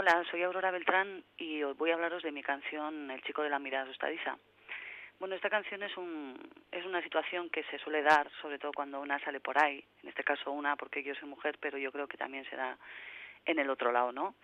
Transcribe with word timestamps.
Hola, 0.00 0.22
soy 0.30 0.44
Aurora 0.44 0.70
Beltrán 0.70 1.24
y 1.36 1.60
os 1.64 1.76
voy 1.76 1.90
a 1.90 1.94
hablaros 1.94 2.22
de 2.22 2.30
mi 2.30 2.40
canción 2.40 3.10
El 3.10 3.20
chico 3.22 3.42
de 3.42 3.50
la 3.50 3.58
mirada 3.58 3.82
asustadiza. 3.82 4.38
Bueno, 5.18 5.34
esta 5.34 5.50
canción 5.50 5.82
es, 5.82 5.96
un, 5.96 6.38
es 6.70 6.86
una 6.86 7.02
situación 7.02 7.50
que 7.50 7.64
se 7.64 7.80
suele 7.80 8.02
dar, 8.02 8.30
sobre 8.40 8.60
todo 8.60 8.70
cuando 8.72 9.00
una 9.00 9.18
sale 9.18 9.40
por 9.40 9.60
ahí, 9.60 9.84
en 10.04 10.08
este 10.08 10.22
caso 10.22 10.52
una 10.52 10.76
porque 10.76 11.02
yo 11.02 11.16
soy 11.16 11.28
mujer, 11.28 11.58
pero 11.58 11.78
yo 11.78 11.90
creo 11.90 12.06
que 12.06 12.16
también 12.16 12.48
se 12.48 12.54
da 12.54 12.78
en 13.44 13.58
el 13.58 13.68
otro 13.70 13.90
lado, 13.90 14.12
¿no? 14.12 14.36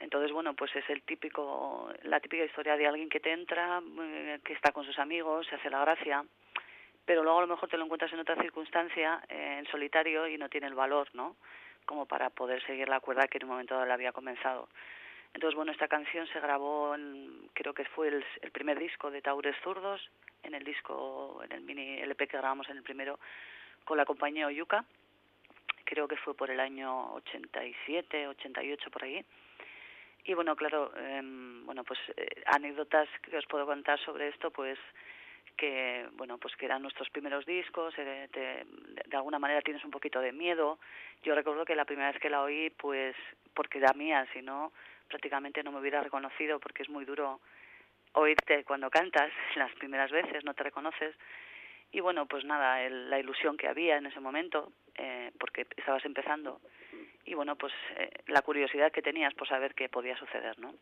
Entonces, 0.00 0.32
bueno, 0.32 0.54
pues 0.54 0.74
es 0.74 0.90
el 0.90 1.02
típico, 1.02 1.88
la 2.02 2.18
típica 2.18 2.42
historia 2.42 2.76
de 2.76 2.88
alguien 2.88 3.08
que 3.08 3.20
te 3.20 3.30
entra, 3.30 3.80
eh, 4.00 4.40
que 4.42 4.54
está 4.54 4.72
con 4.72 4.84
sus 4.84 4.98
amigos, 4.98 5.46
se 5.46 5.54
hace 5.54 5.70
la 5.70 5.82
gracia, 5.82 6.24
pero 7.04 7.22
luego 7.22 7.38
a 7.38 7.42
lo 7.42 7.54
mejor 7.54 7.68
te 7.68 7.78
lo 7.78 7.84
encuentras 7.84 8.12
en 8.12 8.18
otra 8.18 8.34
circunstancia, 8.42 9.22
eh, 9.28 9.58
en 9.60 9.66
solitario, 9.70 10.26
y 10.26 10.36
no 10.36 10.48
tiene 10.48 10.66
el 10.66 10.74
valor, 10.74 11.06
¿no? 11.12 11.36
Como 11.86 12.06
para 12.06 12.30
poder 12.30 12.62
seguir 12.66 12.88
la 12.88 13.00
cuerda 13.00 13.28
que 13.28 13.38
en 13.38 13.44
un 13.44 13.50
momento 13.50 13.74
dado 13.74 13.86
le 13.86 13.92
había 13.94 14.12
comenzado. 14.12 14.68
Entonces, 15.32 15.56
bueno, 15.56 15.72
esta 15.72 15.88
canción 15.88 16.26
se 16.28 16.40
grabó, 16.40 16.94
en, 16.94 17.48
creo 17.52 17.74
que 17.74 17.84
fue 17.84 18.08
el, 18.08 18.24
el, 18.42 18.50
primer 18.50 18.78
disco 18.78 19.10
de 19.10 19.22
Taures 19.22 19.56
Zurdos, 19.62 20.10
en 20.42 20.54
el 20.54 20.64
disco, 20.64 21.40
en 21.44 21.52
el 21.52 21.60
mini 21.62 21.98
LP 22.00 22.28
que 22.28 22.38
grabamos 22.38 22.68
en 22.68 22.78
el 22.78 22.82
primero, 22.82 23.18
con 23.84 23.96
la 23.96 24.04
compañía 24.04 24.46
Oyuka, 24.46 24.84
creo 25.84 26.08
que 26.08 26.16
fue 26.16 26.34
por 26.34 26.50
el 26.50 26.60
año 26.60 27.14
87, 27.14 28.28
88, 28.28 28.90
por 28.90 29.04
ahí. 29.04 29.24
Y 30.24 30.34
bueno, 30.34 30.56
claro, 30.56 30.92
eh, 30.96 31.20
bueno, 31.64 31.84
pues 31.84 32.00
eh, 32.16 32.42
anécdotas 32.46 33.08
que 33.22 33.38
os 33.38 33.46
puedo 33.46 33.64
contar 33.64 33.98
sobre 34.00 34.28
esto, 34.28 34.50
pues 34.50 34.78
que 35.56 36.06
bueno 36.14 36.38
pues 36.38 36.54
que 36.56 36.66
eran 36.66 36.82
nuestros 36.82 37.08
primeros 37.10 37.46
discos 37.46 37.94
eh, 37.98 38.28
te, 38.32 38.64
de 39.08 39.16
alguna 39.16 39.38
manera 39.38 39.62
tienes 39.62 39.84
un 39.84 39.90
poquito 39.90 40.20
de 40.20 40.32
miedo 40.32 40.78
yo 41.22 41.34
recuerdo 41.34 41.64
que 41.64 41.74
la 41.74 41.84
primera 41.84 42.12
vez 42.12 42.20
que 42.20 42.30
la 42.30 42.42
oí 42.42 42.70
pues 42.70 43.16
porque 43.54 43.78
era 43.78 43.92
mía 43.94 44.26
si 44.32 44.42
no 44.42 44.72
prácticamente 45.08 45.62
no 45.62 45.72
me 45.72 45.80
hubiera 45.80 46.02
reconocido 46.02 46.60
porque 46.60 46.82
es 46.82 46.88
muy 46.88 47.04
duro 47.04 47.40
oírte 48.16 48.64
cuando 48.64 48.90
cantas 48.90 49.30
las 49.56 49.72
primeras 49.74 50.10
veces, 50.10 50.44
no 50.44 50.54
te 50.54 50.64
reconoces. 50.64 51.14
Y 51.92 52.00
bueno, 52.00 52.26
pues 52.26 52.44
nada, 52.44 52.88
la 52.88 53.18
ilusión 53.18 53.56
que 53.56 53.68
había 53.68 53.96
en 53.96 54.06
ese 54.06 54.20
momento, 54.20 54.72
eh, 54.96 55.30
porque 55.38 55.66
estabas 55.76 56.04
empezando, 56.04 56.60
y 57.24 57.34
bueno, 57.34 57.56
pues 57.56 57.72
eh, 57.96 58.10
la 58.26 58.42
curiosidad 58.42 58.90
que 58.90 59.02
tenías 59.02 59.32
por 59.34 59.48
saber 59.48 59.74
qué 59.74 59.88
podía 59.88 60.16
suceder, 60.16 60.58
¿no? 60.58 60.74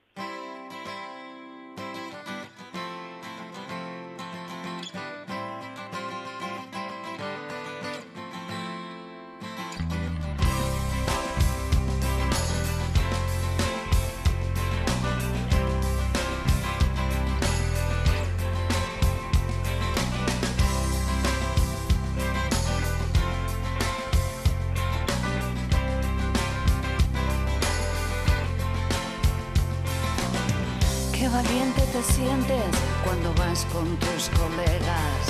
Sientes 32.04 32.70
cuando 33.02 33.32
vas 33.34 33.66
con 33.72 33.96
tus 33.96 34.28
colegas. 34.38 35.22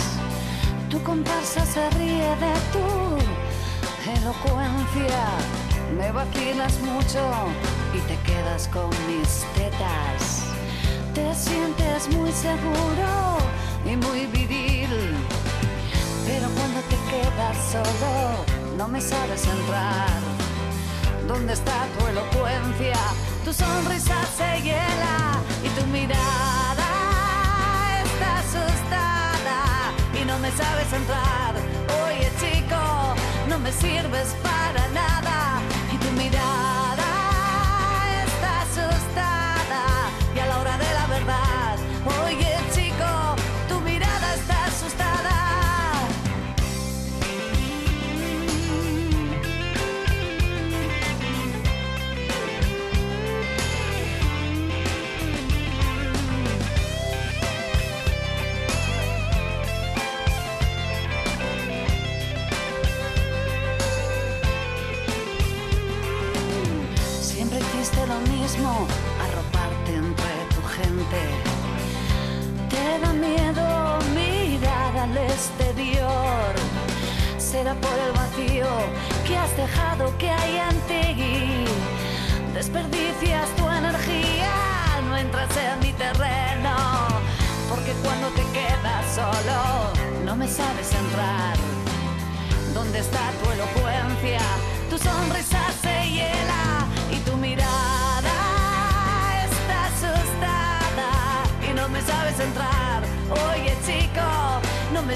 Tu 0.91 1.03
comparsa 1.03 1.65
se 1.65 1.89
ríe 1.91 2.29
de 2.37 2.55
tu 2.73 4.11
elocuencia. 4.11 5.25
Me 5.97 6.11
vacilas 6.13 6.79
mucho 6.81 7.23
y 7.95 8.01
te 8.01 8.17
quedas 8.27 8.69
con 8.69 8.91
mis 9.07 9.45
tetas. 9.55 10.45
Te 11.15 11.35
sientes 11.35 12.09
muy 12.17 12.33
seguro 12.33 13.39
y 13.85 13.97
muy 13.97 14.27
viril. 14.27 15.15
Pero 16.27 16.49
cuando 16.57 16.81
te 16.91 16.97
quedas 17.11 17.57
solo, 17.71 18.45
no 18.77 18.89
me 18.89 19.01
sabes 19.01 19.47
entrar. 19.47 20.21
¿Dónde 21.29 21.53
está 21.53 21.87
tu 21.99 22.07
elocuencia? 22.07 22.97
Tu 23.45 23.53
sonrisa 23.53 24.17
se 24.39 24.63
hiela 24.63 25.39
y 25.63 25.69
tu 25.79 25.87
mirada 25.89 26.89
está 28.03 28.39
asustada 28.39 29.93
y 30.19 30.25
no 30.25 30.39
me 30.39 30.51
sabes 30.51 30.91
entrar. 30.91 31.55
Oye 32.07 32.31
chico, 32.41 33.15
no 33.49 33.59
me 33.59 33.71
sirves 33.71 34.35
para 34.43 34.89
nada 34.89 35.61
y 35.93 35.97
tu 35.99 36.11
mirada 36.13 36.64
exterior. 75.45 76.53
Será 77.39 77.75
por 77.75 77.97
el 78.07 78.13
vacío 78.13 78.67
que 79.27 79.37
has 79.37 79.55
dejado 79.57 80.17
que 80.19 80.31
hay 80.31 80.57
en 80.69 80.77
ti. 80.89 81.65
Desperdicias 82.55 83.49
tu 83.57 83.69
energía, 83.69 84.55
no 85.09 85.17
entras 85.17 85.51
en 85.57 85.81
mi 85.81 85.93
terreno. 85.93 86.77
Porque 87.69 87.93
cuando 88.03 88.29
te 88.29 88.45
quedas 88.57 89.05
solo, 89.15 89.61
no 90.25 90.37
me 90.37 90.49
sabes 90.49 90.93
entrar. 90.93 91.57
¿Dónde 92.73 92.99
está 93.01 93.25
tu 93.41 93.51
elocuencia? 93.51 94.41
Tu 94.91 94.99
sonrisa 94.99 95.44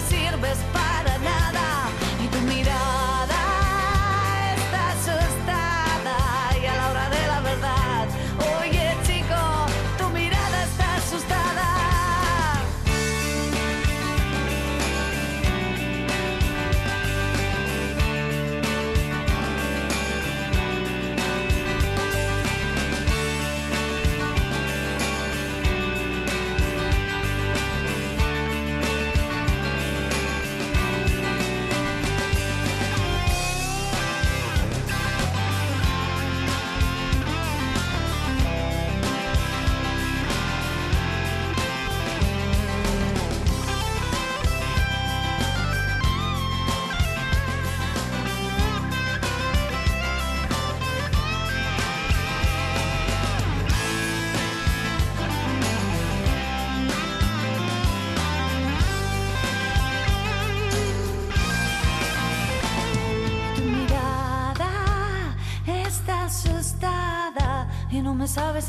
сир 0.08 0.36
без 0.38 0.58
парада. 0.72 1.38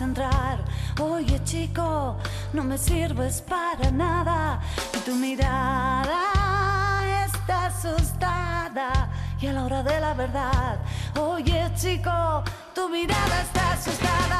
Entrar. 0.01 0.59
Oye 1.01 1.41
chico, 1.43 2.17
no 2.53 2.63
me 2.63 2.77
sirves 2.77 3.41
para 3.41 3.91
nada. 3.91 4.59
Y 4.93 4.97
tu 4.99 5.15
mirada 5.15 6.21
está 7.25 7.67
asustada 7.67 9.09
y 9.41 9.47
a 9.47 9.53
la 9.53 9.63
hora 9.63 9.83
de 9.83 9.99
la 9.99 10.13
verdad. 10.13 10.79
Oye 11.19 11.71
chico, 11.75 12.43
tu 12.73 12.89
mirada 12.89 13.41
está 13.41 13.73
asustada. 13.73 14.38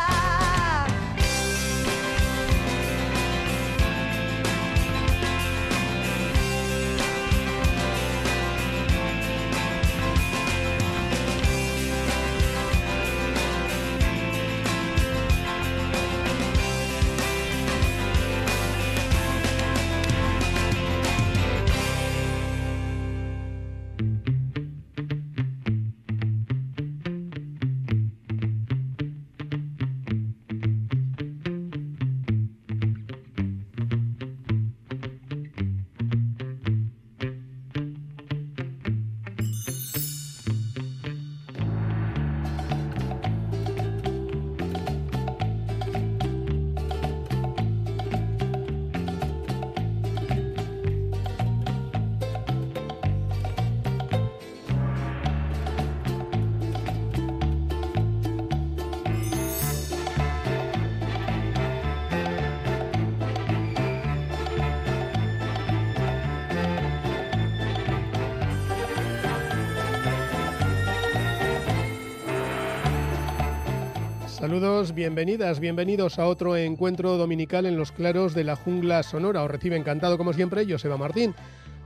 Bienvenidas, 74.93 75.61
bienvenidos 75.61 76.19
a 76.19 76.27
otro 76.27 76.57
encuentro 76.57 77.15
dominical 77.15 77.65
en 77.65 77.77
los 77.77 77.93
claros 77.93 78.33
de 78.33 78.43
la 78.43 78.57
jungla 78.57 79.03
sonora. 79.03 79.41
Os 79.41 79.49
recibe 79.49 79.77
encantado 79.77 80.17
como 80.17 80.33
siempre 80.33 80.65
Joseba 80.69 80.97
Martín. 80.97 81.33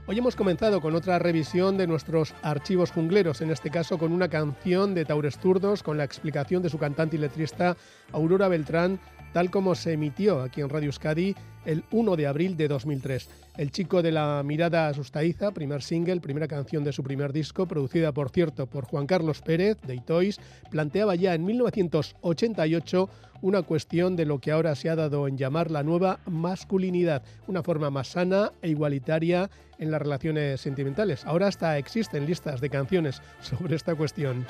Hoy 0.08 0.18
hemos 0.18 0.34
comenzado 0.34 0.80
con 0.80 0.96
otra 0.96 1.20
revisión 1.20 1.76
de 1.76 1.86
nuestros 1.86 2.34
archivos 2.42 2.90
jungleros, 2.90 3.42
en 3.42 3.52
este 3.52 3.70
caso 3.70 3.96
con 3.96 4.10
una 4.10 4.28
canción 4.28 4.92
de 4.92 5.04
Taures 5.04 5.38
Turdos, 5.38 5.84
con 5.84 5.98
la 5.98 6.02
explicación 6.02 6.64
de 6.64 6.68
su 6.68 6.78
cantante 6.78 7.14
y 7.14 7.20
letrista 7.20 7.76
Aurora 8.10 8.48
Beltrán, 8.48 8.98
tal 9.34 9.50
como 9.50 9.74
se 9.74 9.92
emitió 9.92 10.42
aquí 10.42 10.60
en 10.60 10.68
Radio 10.70 10.86
Euskadi 10.86 11.34
el 11.64 11.82
1 11.90 12.14
de 12.14 12.28
abril 12.28 12.56
de 12.56 12.68
2003. 12.68 13.28
El 13.56 13.72
chico 13.72 14.00
de 14.00 14.12
la 14.12 14.40
mirada 14.44 14.86
asustadiza, 14.86 15.50
primer 15.50 15.82
single, 15.82 16.20
primera 16.20 16.46
canción 16.46 16.84
de 16.84 16.92
su 16.92 17.02
primer 17.02 17.32
disco, 17.32 17.66
producida 17.66 18.12
por 18.12 18.30
cierto 18.30 18.66
por 18.66 18.84
Juan 18.84 19.08
Carlos 19.08 19.42
Pérez 19.42 19.76
de 19.82 19.96
Itois, 19.96 20.38
planteaba 20.70 21.16
ya 21.16 21.34
en 21.34 21.44
1988 21.44 23.10
una 23.42 23.62
cuestión 23.62 24.14
de 24.14 24.24
lo 24.24 24.38
que 24.38 24.52
ahora 24.52 24.76
se 24.76 24.88
ha 24.88 24.94
dado 24.94 25.26
en 25.26 25.36
llamar 25.36 25.72
la 25.72 25.82
nueva 25.82 26.20
masculinidad, 26.26 27.24
una 27.48 27.64
forma 27.64 27.90
más 27.90 28.08
sana 28.08 28.52
e 28.62 28.68
igualitaria 28.68 29.50
en 29.78 29.90
las 29.90 30.00
relaciones 30.00 30.60
sentimentales. 30.60 31.24
Ahora 31.26 31.48
hasta 31.48 31.76
existen 31.76 32.24
listas 32.24 32.60
de 32.60 32.70
canciones 32.70 33.20
sobre 33.42 33.74
esta 33.74 33.96
cuestión. 33.96 34.46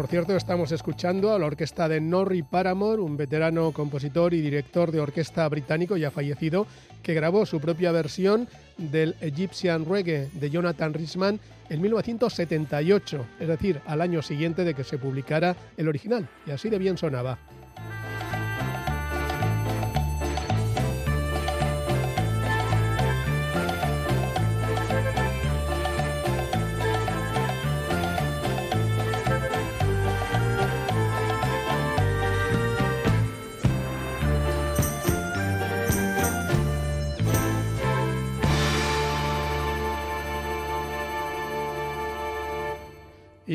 Por 0.00 0.08
cierto, 0.08 0.34
estamos 0.34 0.72
escuchando 0.72 1.34
a 1.34 1.38
la 1.38 1.44
orquesta 1.44 1.86
de 1.86 2.00
Norrie 2.00 2.42
Paramore, 2.42 3.02
un 3.02 3.18
veterano 3.18 3.70
compositor 3.70 4.32
y 4.32 4.40
director 4.40 4.90
de 4.90 4.98
orquesta 4.98 5.46
británico 5.46 5.94
ya 5.98 6.10
fallecido, 6.10 6.66
que 7.02 7.12
grabó 7.12 7.44
su 7.44 7.60
propia 7.60 7.92
versión 7.92 8.48
del 8.78 9.14
Egyptian 9.20 9.84
Reggae 9.84 10.30
de 10.32 10.48
Jonathan 10.48 10.94
Richman 10.94 11.38
en 11.68 11.82
1978, 11.82 13.26
es 13.40 13.48
decir, 13.48 13.82
al 13.84 14.00
año 14.00 14.22
siguiente 14.22 14.64
de 14.64 14.72
que 14.72 14.84
se 14.84 14.96
publicara 14.96 15.54
el 15.76 15.86
original, 15.86 16.26
y 16.46 16.52
así 16.52 16.70
de 16.70 16.78
bien 16.78 16.96
sonaba. 16.96 17.38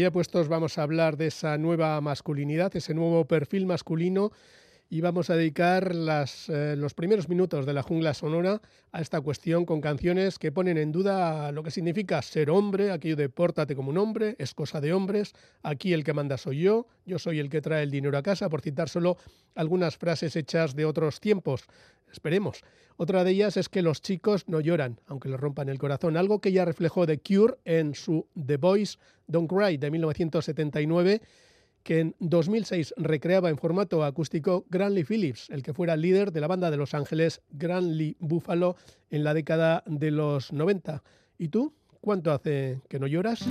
Ya 0.05 0.11
puestos 0.11 0.49
vamos 0.49 0.77
a 0.77 0.83
hablar 0.83 1.17
de 1.17 1.25
esa 1.25 1.57
nueva 1.57 1.99
masculinidad, 1.99 2.75
ese 2.75 2.93
nuevo 2.93 3.25
perfil 3.25 3.65
masculino 3.65 4.31
y 4.87 5.01
vamos 5.01 5.31
a 5.31 5.35
dedicar 5.35 5.91
eh, 5.95 6.75
los 6.77 6.93
primeros 6.93 7.27
minutos 7.27 7.65
de 7.65 7.73
la 7.73 7.81
jungla 7.81 8.13
sonora 8.13 8.61
a 8.91 9.01
esta 9.01 9.19
cuestión 9.21 9.65
con 9.65 9.81
canciones 9.81 10.37
que 10.37 10.51
ponen 10.51 10.77
en 10.77 10.91
duda 10.91 11.51
lo 11.51 11.63
que 11.63 11.71
significa 11.71 12.21
ser 12.21 12.51
hombre, 12.51 12.91
aquello 12.91 13.15
de 13.15 13.29
pórtate 13.29 13.75
como 13.75 13.89
un 13.89 13.97
hombre, 13.97 14.35
es 14.37 14.53
cosa 14.53 14.79
de 14.79 14.93
hombres, 14.93 15.33
aquí 15.63 15.91
el 15.91 16.03
que 16.03 16.13
manda 16.13 16.37
soy 16.37 16.59
yo, 16.59 16.85
yo 17.07 17.17
soy 17.17 17.39
el 17.39 17.49
que 17.49 17.61
trae 17.61 17.81
el 17.81 17.89
dinero 17.89 18.15
a 18.15 18.21
casa, 18.21 18.47
por 18.47 18.61
citar 18.61 18.89
solo 18.89 19.17
algunas 19.55 19.97
frases 19.97 20.35
hechas 20.35 20.75
de 20.75 20.85
otros 20.85 21.19
tiempos. 21.19 21.63
Esperemos. 22.15 22.63
Otra 22.95 23.25
de 23.25 23.31
ellas 23.31 23.57
es 23.57 23.67
que 23.67 23.81
los 23.81 24.01
chicos 24.01 24.47
no 24.47 24.61
lloran, 24.61 25.01
aunque 25.07 25.27
les 25.27 25.37
rompan 25.37 25.67
el 25.67 25.77
corazón, 25.77 26.15
algo 26.15 26.39
que 26.39 26.53
ya 26.53 26.63
reflejó 26.63 27.05
The 27.05 27.19
Cure 27.19 27.55
en 27.65 27.93
su 27.93 28.27
The 28.33 28.55
Boys 28.55 28.99
Don't 29.27 29.49
Cry 29.49 29.75
de 29.75 29.91
1979, 29.91 31.21
que 31.83 31.99
en 31.99 32.15
2006 32.19 32.93
recreaba 32.95 33.49
en 33.49 33.57
formato 33.57 34.05
acústico 34.05 34.65
Granley 34.69 35.03
Phillips, 35.03 35.49
el 35.49 35.61
que 35.61 35.73
fuera 35.73 35.97
líder 35.97 36.31
de 36.31 36.39
la 36.39 36.47
banda 36.47 36.71
de 36.71 36.77
Los 36.77 36.93
Ángeles 36.93 37.41
Granley 37.51 38.15
Buffalo 38.19 38.77
en 39.09 39.25
la 39.25 39.33
década 39.33 39.83
de 39.85 40.11
los 40.11 40.53
90. 40.53 41.03
¿Y 41.37 41.49
tú? 41.49 41.73
¿Cuánto 41.99 42.31
hace 42.31 42.79
que 42.87 42.97
no 42.97 43.07
lloras? 43.07 43.45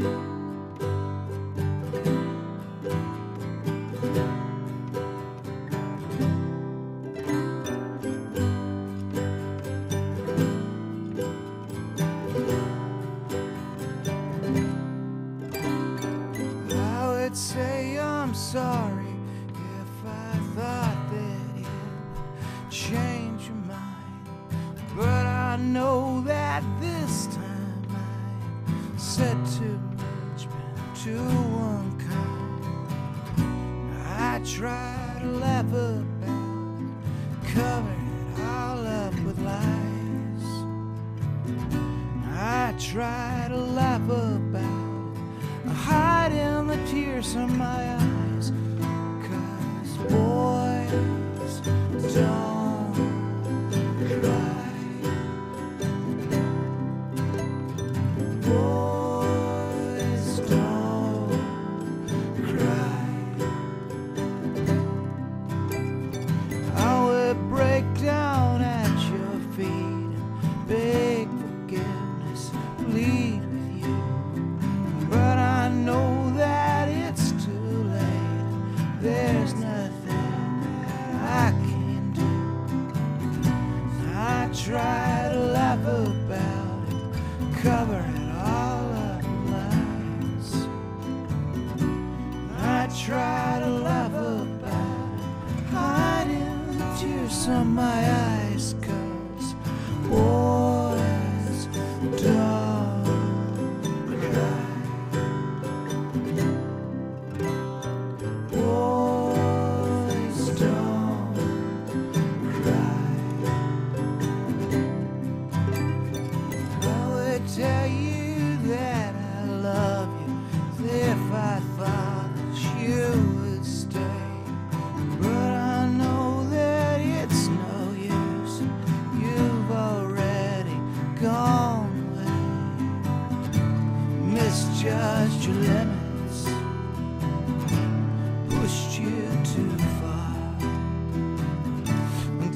sorry 18.54 19.16
if 19.50 19.92
I 20.06 20.38
thought 20.54 21.00
that 21.10 21.58
you'd 21.58 22.70
change 22.70 23.48
your 23.48 23.56
mind. 23.66 24.28
But 24.96 25.26
I 25.26 25.56
know 25.56 26.20
that 26.20 26.62
this 26.80 27.26
time 27.34 27.84
I 27.90 28.96
said 28.96 29.36
too 29.58 29.80
much, 29.98 30.46
been 30.54 30.86
too 31.02 31.28
unkind. 31.72 32.64
I 34.06 34.40
tried 34.44 35.18
to 35.22 35.30
laugh 35.30 35.66
about, 35.66 36.06
covering 37.56 38.06
it 38.22 38.40
all 38.40 38.86
up 38.86 39.14
with 39.26 39.38
lies. 39.40 40.46
I 42.38 42.72
tried 42.78 43.48
to 43.48 43.56
laugh 43.56 44.08
about, 44.08 45.16
hiding 45.74 46.68
the 46.68 46.78
tears 46.86 47.34
in 47.34 47.58
my 47.58 47.96
eyes. 47.96 48.13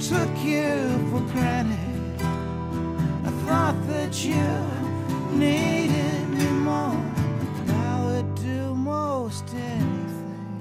took 0.09 0.43
you 0.43 0.99
for 1.11 1.21
granted. 1.33 2.23
I 3.27 3.31
thought 3.45 3.77
that 3.89 4.25
you 4.25 4.49
needed 5.37 6.31
me 6.31 6.49
more. 6.49 7.05
I 7.69 8.05
would 8.07 8.35
do 8.37 8.75
most 8.75 9.45
anything 9.55 10.61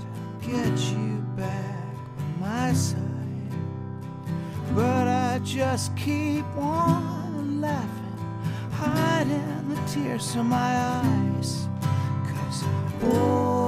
to 0.00 0.48
get 0.48 0.76
you 0.96 1.24
back 1.36 1.94
on 2.18 2.40
my 2.40 2.72
side. 2.72 2.98
But 4.74 5.06
I 5.06 5.40
just 5.44 5.96
keep 5.96 6.46
on 6.56 7.60
laughing, 7.60 8.18
hiding 8.72 9.68
the 9.68 9.80
tears 9.86 10.34
from 10.34 10.48
my 10.48 10.76
eyes. 10.98 11.68
Cause, 12.26 12.64
oh, 13.04 13.61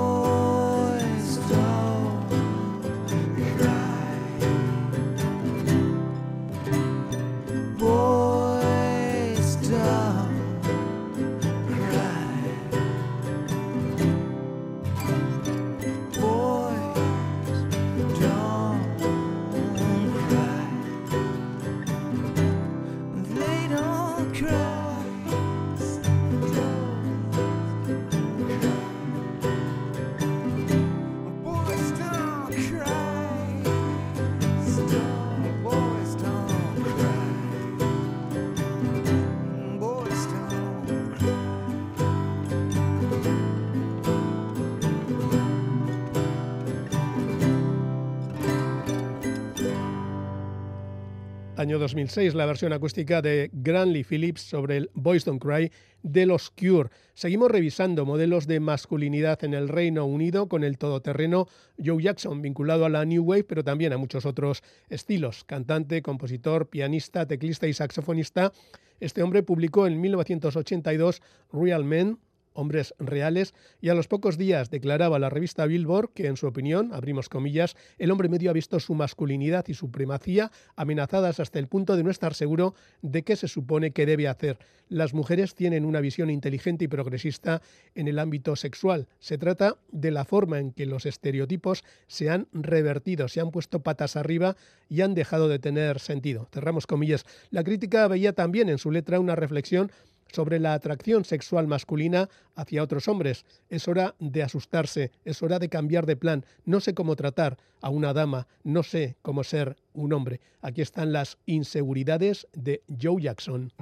Año 51.65 51.79
2006, 51.79 52.35
la 52.35 52.45
versión 52.45 52.75
acústica 52.75 53.23
de 53.23 53.49
Granley 53.55 54.05
Phillips 54.05 54.43
sobre 54.43 54.77
el 54.77 54.91
Boys 54.93 55.25
Don't 55.25 55.43
Cry 55.43 55.73
de 56.03 56.27
los 56.27 56.51
Cure. 56.51 56.91
Seguimos 57.15 57.51
revisando 57.51 58.05
modelos 58.05 58.47
de 58.47 58.61
masculinidad 58.61 59.43
en 59.45 59.55
el 59.55 59.71
Reino 59.71 60.05
Unido 60.05 60.47
con 60.47 60.63
el 60.63 60.77
todoterreno 60.77 61.49
Joe 61.83 62.03
Jackson, 62.03 62.43
vinculado 62.43 62.85
a 62.85 62.91
la 62.91 63.07
New 63.07 63.25
Wave, 63.25 63.45
pero 63.45 63.65
también 63.65 63.95
a 63.95 63.97
muchos 63.97 64.27
otros 64.27 64.63
estilos. 64.91 65.45
Cantante, 65.45 66.03
compositor, 66.03 66.69
pianista, 66.69 67.27
teclista 67.27 67.67
y 67.67 67.73
saxofonista. 67.73 68.53
Este 69.01 69.23
hombre 69.23 69.43
publicó 69.43 69.87
en 69.87 69.99
1982 70.03 71.23
Real 71.51 71.83
Men, 71.83 72.19
hombres 72.55 72.95
reales, 72.99 73.55
y 73.81 73.91
a 73.91 73.95
los 73.95 74.09
pocos 74.09 74.39
días 74.39 74.71
declaraba 74.71 75.19
la 75.19 75.31
revista 75.31 75.67
Billboard 75.67 76.11
que, 76.15 76.27
en 76.27 76.37
su 76.37 76.47
opinión, 76.47 76.93
abrimos 76.93 77.29
comillas, 77.29 77.77
el 77.99 78.11
hombre 78.11 78.29
medio 78.29 78.51
ha 78.51 78.55
visto 78.55 78.81
su 78.81 78.95
masculinidad 78.95 79.67
y 79.69 79.75
su 79.75 79.91
primacía 79.91 80.51
amenazadas 80.77 81.41
hasta 81.41 81.59
el 81.59 81.69
punto 81.69 81.97
de 81.97 82.05
no 82.05 82.11
estar 82.11 82.35
seguro 82.35 82.75
de 83.03 83.23
qué 83.23 83.37
se 83.37 83.49
supone 83.49 83.91
que 83.91 84.07
debe 84.07 84.29
hacer. 84.29 84.59
Las 84.89 85.15
mujeres 85.15 85.55
tienen 85.55 85.85
una 85.85 86.01
visión 86.01 86.31
inteligente 86.31 86.85
y 86.85 86.89
progresista 86.89 87.63
en 87.95 88.09
el 88.09 88.19
ámbito 88.19 88.55
sexual. 88.55 89.09
Se 89.19 89.39
trata 89.39 89.77
de 89.91 90.11
la 90.11 90.25
forma 90.25 90.59
en 90.59 90.73
que 90.73 90.87
los 90.87 91.07
estereotipos 91.07 91.85
se 92.07 92.31
han 92.31 92.49
revertido, 92.53 93.29
se 93.29 93.41
han 93.41 93.51
puesto 93.51 93.83
patas 93.83 94.17
arriba 94.17 94.57
y 94.89 95.01
han 95.01 95.15
dejado 95.15 95.49
de 95.49 95.59
tener 95.59 95.99
sentido. 96.01 96.49
Cerramos 96.53 96.87
comillas. 96.87 97.25
La 97.51 97.65
crítica 97.65 98.07
veía 98.09 98.35
también 98.35 98.69
en 98.69 98.79
su 98.79 98.91
letra 98.91 99.21
una 99.21 99.37
reflexión 99.37 99.91
sobre 100.35 100.59
la 100.59 100.75
atracción 100.75 101.25
sexual 101.25 101.67
masculina 101.67 102.29
hacia 102.57 102.83
otros 102.83 103.09
hombres. 103.09 103.45
Es 103.71 103.89
hora 103.89 104.15
de 104.19 104.43
asustarse, 104.43 105.13
es 105.25 105.43
hora 105.43 105.59
de 105.59 105.69
cambiar 105.69 106.07
de 106.07 106.17
plan. 106.17 106.45
No 106.65 106.81
sé 106.81 106.95
cómo 106.95 107.17
tratar 107.17 107.57
a 107.81 107.91
una 107.91 108.13
dama, 108.13 108.49
no 108.65 108.83
sé 108.83 109.17
cómo 109.23 109.45
ser 109.45 109.77
un 109.93 110.13
hombre. 110.13 110.41
Aquí 110.61 110.83
están 110.83 111.13
las 111.13 111.39
inseguridades 111.47 112.49
de 112.53 112.83
Joe 113.01 113.23
Jackson. 113.23 113.73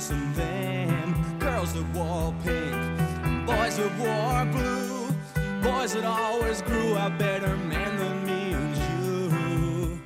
Us 0.00 0.10
and 0.10 0.34
them. 0.34 1.38
Girls 1.38 1.74
that 1.74 1.84
wore 1.94 2.32
pink, 2.42 2.74
boys 3.46 3.76
that 3.76 3.92
wore 3.98 4.46
blue, 4.50 5.10
boys 5.62 5.92
that 5.92 6.04
always 6.04 6.62
grew 6.62 6.94
up 6.94 7.18
better 7.18 7.54
men 7.56 7.98
than 7.98 8.24
me 8.24 8.52
and 8.58 8.76
you. 8.82 10.00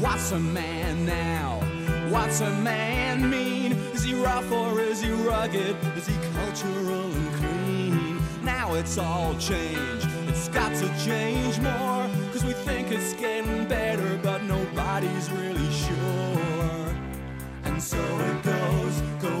What's 0.00 0.32
a 0.32 0.40
man 0.40 1.04
now? 1.04 1.60
What's 2.08 2.40
a 2.40 2.50
man 2.50 3.28
mean? 3.28 3.72
Is 3.92 4.02
he 4.02 4.14
rough 4.14 4.50
or 4.50 4.80
is 4.80 5.02
he 5.02 5.10
rugged? 5.10 5.76
Is 5.98 6.06
he 6.06 6.16
cultural 6.32 7.12
and 7.18 7.34
clean? 7.34 8.22
Now 8.42 8.72
it's 8.72 8.96
all 8.96 9.34
changed. 9.34 10.08
It's 10.28 10.48
got 10.48 10.74
to 10.76 10.88
change 11.04 11.60
more. 11.60 12.08
Cause 12.32 12.44
we 12.44 12.54
think 12.54 12.90
it's 12.90 13.12
getting 13.14 13.66
better, 13.66 14.16
nobody's 14.90 15.30
really 15.30 15.70
sure. 15.72 16.94
And 17.64 17.80
so 17.80 17.96
it 17.96 18.42
goes, 18.42 19.00
go 19.20 19.39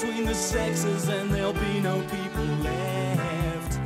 between 0.00 0.24
the 0.26 0.34
sexes, 0.34 1.08
and 1.08 1.28
there'll 1.32 1.52
be 1.52 1.80
no 1.80 2.00
people 2.02 2.44
left. 2.62 3.80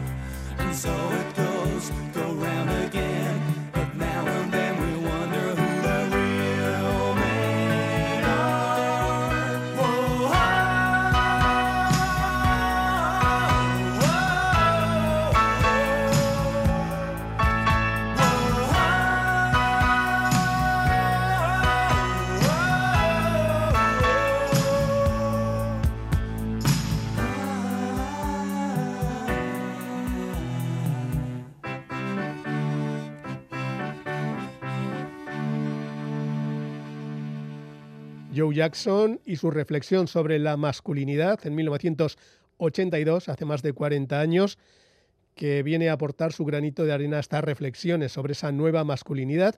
And 0.58 0.74
so 0.74 0.92
it 0.92 1.36
goes, 1.36 1.51
Joe 38.42 38.54
Jackson 38.56 39.20
y 39.24 39.36
su 39.36 39.52
reflexión 39.52 40.08
sobre 40.08 40.40
la 40.40 40.56
masculinidad 40.56 41.38
en 41.46 41.54
1982, 41.54 43.28
hace 43.28 43.44
más 43.44 43.62
de 43.62 43.72
40 43.72 44.18
años, 44.18 44.58
que 45.36 45.62
viene 45.62 45.88
a 45.88 45.92
aportar 45.92 46.32
su 46.32 46.44
granito 46.44 46.84
de 46.84 46.92
arena 46.92 47.18
a 47.18 47.20
estas 47.20 47.44
reflexiones 47.44 48.10
sobre 48.10 48.32
esa 48.32 48.50
nueva 48.50 48.82
masculinidad. 48.82 49.54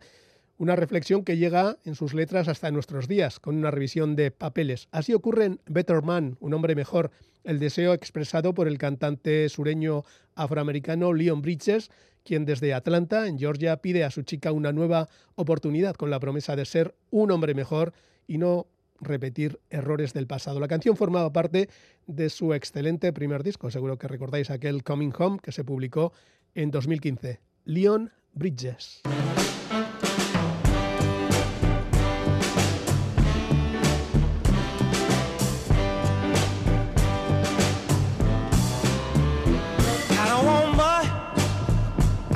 Una 0.59 0.77
reflexión 0.77 1.25
que 1.25 1.38
llega 1.38 1.79
en 1.87 1.94
sus 1.94 2.12
letras 2.12 2.47
hasta 2.47 2.70
nuestros 2.70 3.09
días, 3.09 3.40
con 3.40 3.57
una 3.57 3.70
revisión 3.70 4.16
de 4.16 4.31
papeles. 4.31 4.88
Así 4.92 5.14
ocurre 5.14 5.47
en 5.47 5.61
Better 5.64 6.03
Man, 6.03 6.37
un 6.40 6.53
hombre 6.53 6.75
mejor, 6.75 7.11
el 7.42 7.59
deseo 7.59 7.94
expresado 7.94 8.53
por 8.53 8.68
el 8.68 8.77
cantante 8.77 9.49
sureño 9.49 10.05
afroamericano 10.35 11.14
Leon 11.14 11.40
Bridges, 11.40 11.90
quien 12.23 12.44
desde 12.44 12.75
Atlanta, 12.75 13.27
en 13.29 13.38
Georgia, 13.38 13.79
pide 13.79 14.05
a 14.05 14.11
su 14.11 14.25
chica 14.25 14.53
una 14.53 14.73
nueva 14.73 15.09
oportunidad 15.37 15.94
con 15.94 16.11
la 16.11 16.20
promesa 16.20 16.55
de 16.55 16.66
ser 16.66 16.94
un 17.11 17.31
hombre 17.31 17.55
mejor 17.55 17.94
y 18.27 18.38
no 18.38 18.66
repetir 19.00 19.61
errores 19.70 20.12
del 20.12 20.26
pasado. 20.26 20.61
La 20.61 20.68
canción 20.68 20.96
formaba 20.96 21.33
parte 21.33 21.68
de 22.07 22.30
su 22.30 22.54
excelente 22.54 23.12
primer 23.12 23.42
disco, 23.42 23.70
seguro 23.70 23.98
que 23.98 24.09
recordáis 24.09 24.50
aquel 24.50 24.83
Coming 24.83 25.12
Home 25.18 25.38
que 25.42 25.52
se 25.52 25.64
publicó 25.64 26.12
en 26.54 26.70
2015. 26.70 27.40
Leon 27.64 28.12
Bridges. 28.33 29.02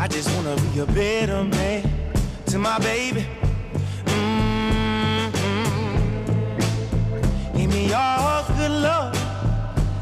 I 0.00 0.06
just 0.06 0.30
wanna 0.36 0.54
be 0.72 0.78
a 0.78 0.86
better 0.86 1.42
man 1.44 1.82
to 2.46 2.58
my 2.58 2.78
baby. 2.78 3.26
Give 7.68 7.76
me 7.76 7.92
all 7.92 8.44
good 8.56 8.70
love. 8.70 9.14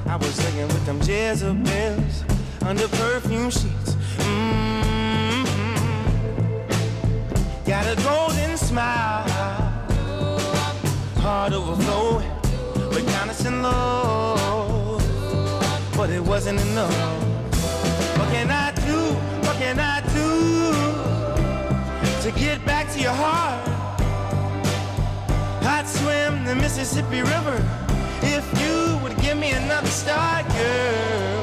I 0.07 0.14
was 0.16 0.33
singing 0.35 0.68
with 0.68 0.87
them 0.87 1.00
Jezebels 1.00 2.22
under 2.62 2.87
perfume 2.87 3.50
sheets. 3.50 3.96
Mm-hmm. 4.18 5.44
Got 7.66 7.87
a 7.87 7.96
golden 8.05 8.57
smile, 8.57 9.29
heart 11.18 11.52
overflowing, 11.55 12.31
but 12.74 13.02
and 13.44 13.62
love. 13.64 15.02
But 15.96 16.11
it 16.11 16.22
wasn't 16.22 16.61
enough. 16.61 16.94
What 18.16 18.29
can 18.31 18.48
I 18.48 18.70
do? 18.87 19.12
What 19.44 19.57
can 19.57 19.81
I 19.81 20.02
do 20.14 20.70
to 22.22 22.31
get 22.38 22.64
back 22.64 22.92
to 22.92 23.00
your 23.00 23.12
heart? 23.12 23.76
Swim 26.16 26.44
the 26.44 26.55
Mississippi 26.55 27.20
River 27.20 27.59
if 28.22 28.44
you 28.61 28.98
would 29.02 29.16
give 29.18 29.37
me 29.37 29.50
another 29.50 29.88
start, 29.88 30.46
girl. 30.48 31.42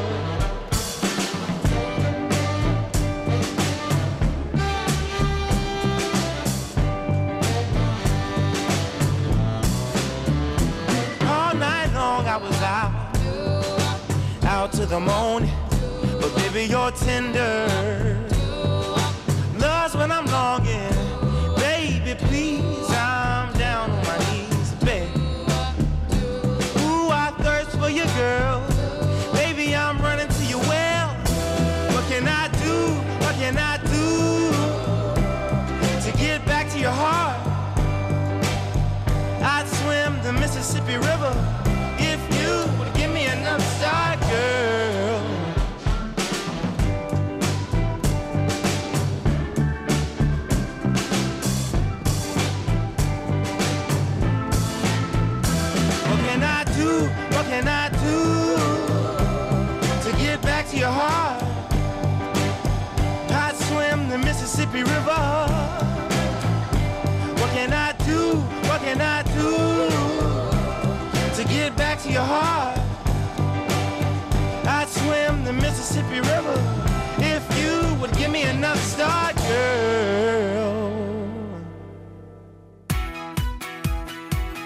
All 11.21 11.53
night 11.55 11.89
long 11.93 12.25
I 12.25 12.37
was 12.37 12.61
out, 12.63 12.93
out 14.45 14.71
to 14.73 14.85
the 14.85 14.99
morning. 14.99 15.51
But 16.19 16.35
baby, 16.35 16.65
you're 16.65 16.91
tender. 16.91 17.67
Love's 19.59 19.95
when 19.95 20.11
I'm 20.11 20.25
longing. 20.25 20.95
Baby, 21.57 22.15
please, 22.25 22.92
Mississippi 40.39 40.97
River 40.97 41.33
if 41.99 42.19
you 42.39 42.65
would 42.79 42.93
give 42.95 43.11
me 43.11 43.25
another 43.25 43.63
start, 43.63 44.19
girl. 44.21 45.19
What 56.09 56.19
can 56.27 56.43
I 56.43 56.63
do? 56.75 57.07
What 57.35 57.45
can 57.45 57.67
I 57.67 57.89
do 58.07 58.19
to 60.03 60.17
get 60.17 60.41
back 60.41 60.67
to 60.69 60.77
your 60.77 60.91
heart? 60.91 61.41
I'd 63.29 63.55
swim 63.55 64.09
the 64.09 64.17
Mississippi 64.17 64.83
River. 64.83 65.23
What 67.39 67.51
can 67.51 67.73
I 67.73 67.92
back 71.77 72.01
to 72.03 72.09
your 72.09 72.23
heart? 72.23 72.77
I'd 74.65 74.87
swim 74.87 75.43
the 75.43 75.53
Mississippi 75.53 76.19
River 76.21 76.57
if 77.19 77.43
you 77.59 77.95
would 77.99 78.15
give 78.17 78.31
me 78.31 78.43
enough 78.43 78.79
start, 78.79 79.35
girl. 79.47 80.83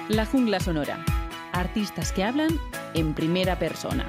La 0.09 0.25
jungla 0.25 0.59
sonora. 0.59 1.03
Artistas 1.53 2.11
que 2.11 2.23
hablan 2.23 2.59
en 2.93 3.13
primera 3.13 3.57
persona. 3.57 4.05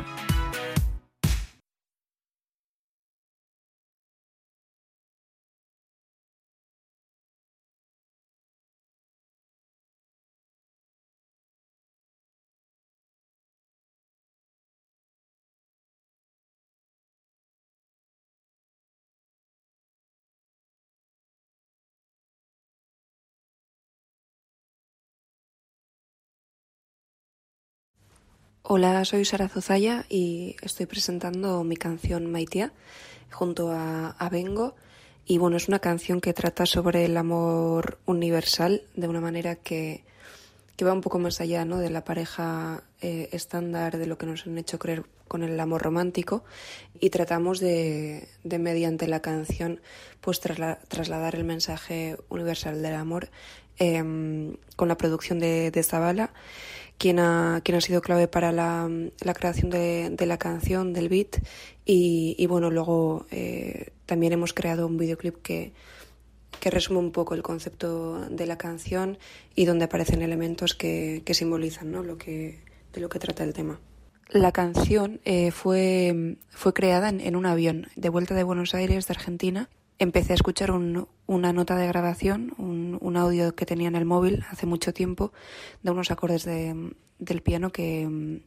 Hola, 28.70 29.02
soy 29.06 29.24
Sara 29.24 29.48
Zozaya 29.48 30.04
y 30.10 30.56
estoy 30.60 30.84
presentando 30.84 31.64
mi 31.64 31.76
canción 31.78 32.30
Maitia 32.30 32.72
junto 33.32 33.70
a, 33.72 34.10
a 34.10 34.28
Bengo. 34.28 34.74
Y 35.24 35.38
bueno, 35.38 35.56
es 35.56 35.68
una 35.68 35.78
canción 35.78 36.20
que 36.20 36.34
trata 36.34 36.66
sobre 36.66 37.06
el 37.06 37.16
amor 37.16 37.96
universal 38.04 38.82
de 38.94 39.08
una 39.08 39.22
manera 39.22 39.56
que, 39.56 40.04
que 40.76 40.84
va 40.84 40.92
un 40.92 41.00
poco 41.00 41.18
más 41.18 41.40
allá 41.40 41.64
¿no? 41.64 41.78
de 41.78 41.88
la 41.88 42.04
pareja 42.04 42.82
eh, 43.00 43.30
estándar, 43.32 43.96
de 43.96 44.06
lo 44.06 44.18
que 44.18 44.26
nos 44.26 44.46
han 44.46 44.58
hecho 44.58 44.78
creer 44.78 45.04
con 45.28 45.42
el 45.42 45.58
amor 45.58 45.80
romántico. 45.82 46.44
Y 47.00 47.08
tratamos 47.08 47.60
de, 47.60 48.28
de 48.44 48.58
mediante 48.58 49.06
la 49.08 49.20
canción, 49.20 49.80
pues 50.20 50.42
trasla- 50.42 50.78
trasladar 50.88 51.36
el 51.36 51.44
mensaje 51.44 52.18
universal 52.28 52.82
del 52.82 52.96
amor 52.96 53.30
em, 53.78 54.56
con 54.76 54.88
la 54.88 54.96
producción 54.98 55.38
de, 55.38 55.70
de 55.70 55.82
Zavala, 55.82 56.32
quien 56.98 57.20
ha, 57.20 57.60
quien 57.64 57.78
ha 57.78 57.80
sido 57.80 58.02
clave 58.02 58.28
para 58.28 58.52
la, 58.52 58.90
la 59.20 59.34
creación 59.34 59.70
de, 59.70 60.10
de, 60.10 60.26
la 60.26 60.36
canción, 60.36 60.92
del 60.92 61.08
beat. 61.08 61.38
Y, 61.84 62.34
y 62.38 62.46
bueno, 62.46 62.70
luego 62.70 63.26
eh, 63.30 63.92
también 64.04 64.32
hemos 64.32 64.52
creado 64.52 64.86
un 64.86 64.98
videoclip 64.98 65.40
que, 65.40 65.72
que 66.60 66.70
resume 66.70 66.98
un 66.98 67.12
poco 67.12 67.34
el 67.34 67.42
concepto 67.42 68.28
de 68.28 68.46
la 68.46 68.58
canción 68.58 69.18
y 69.54 69.64
donde 69.64 69.84
aparecen 69.84 70.22
elementos 70.22 70.74
que, 70.74 71.22
que 71.24 71.34
simbolizan 71.34 71.90
¿no? 71.90 72.02
lo 72.02 72.18
que, 72.18 72.60
de 72.92 73.00
lo 73.00 73.08
que 73.08 73.18
trata 73.18 73.44
el 73.44 73.54
tema. 73.54 73.80
La 74.30 74.52
canción 74.52 75.20
eh, 75.24 75.52
fue, 75.52 76.36
fue 76.50 76.74
creada 76.74 77.08
en, 77.08 77.20
en, 77.20 77.34
un 77.34 77.46
avión 77.46 77.86
de 77.96 78.10
vuelta 78.10 78.34
de 78.34 78.42
Buenos 78.42 78.74
Aires, 78.74 79.06
de 79.06 79.12
Argentina. 79.12 79.70
Empecé 80.00 80.32
a 80.32 80.36
escuchar 80.36 80.70
un, 80.70 81.08
una 81.26 81.52
nota 81.52 81.74
de 81.74 81.88
grabación, 81.88 82.54
un, 82.56 82.98
un, 83.00 83.16
audio 83.16 83.54
que 83.56 83.66
tenía 83.66 83.88
en 83.88 83.96
el 83.96 84.04
móvil 84.04 84.44
hace 84.48 84.64
mucho 84.64 84.92
tiempo, 84.92 85.32
de 85.82 85.90
unos 85.90 86.12
acordes 86.12 86.44
de, 86.44 86.92
del 87.18 87.42
piano 87.42 87.70
que, 87.70 88.40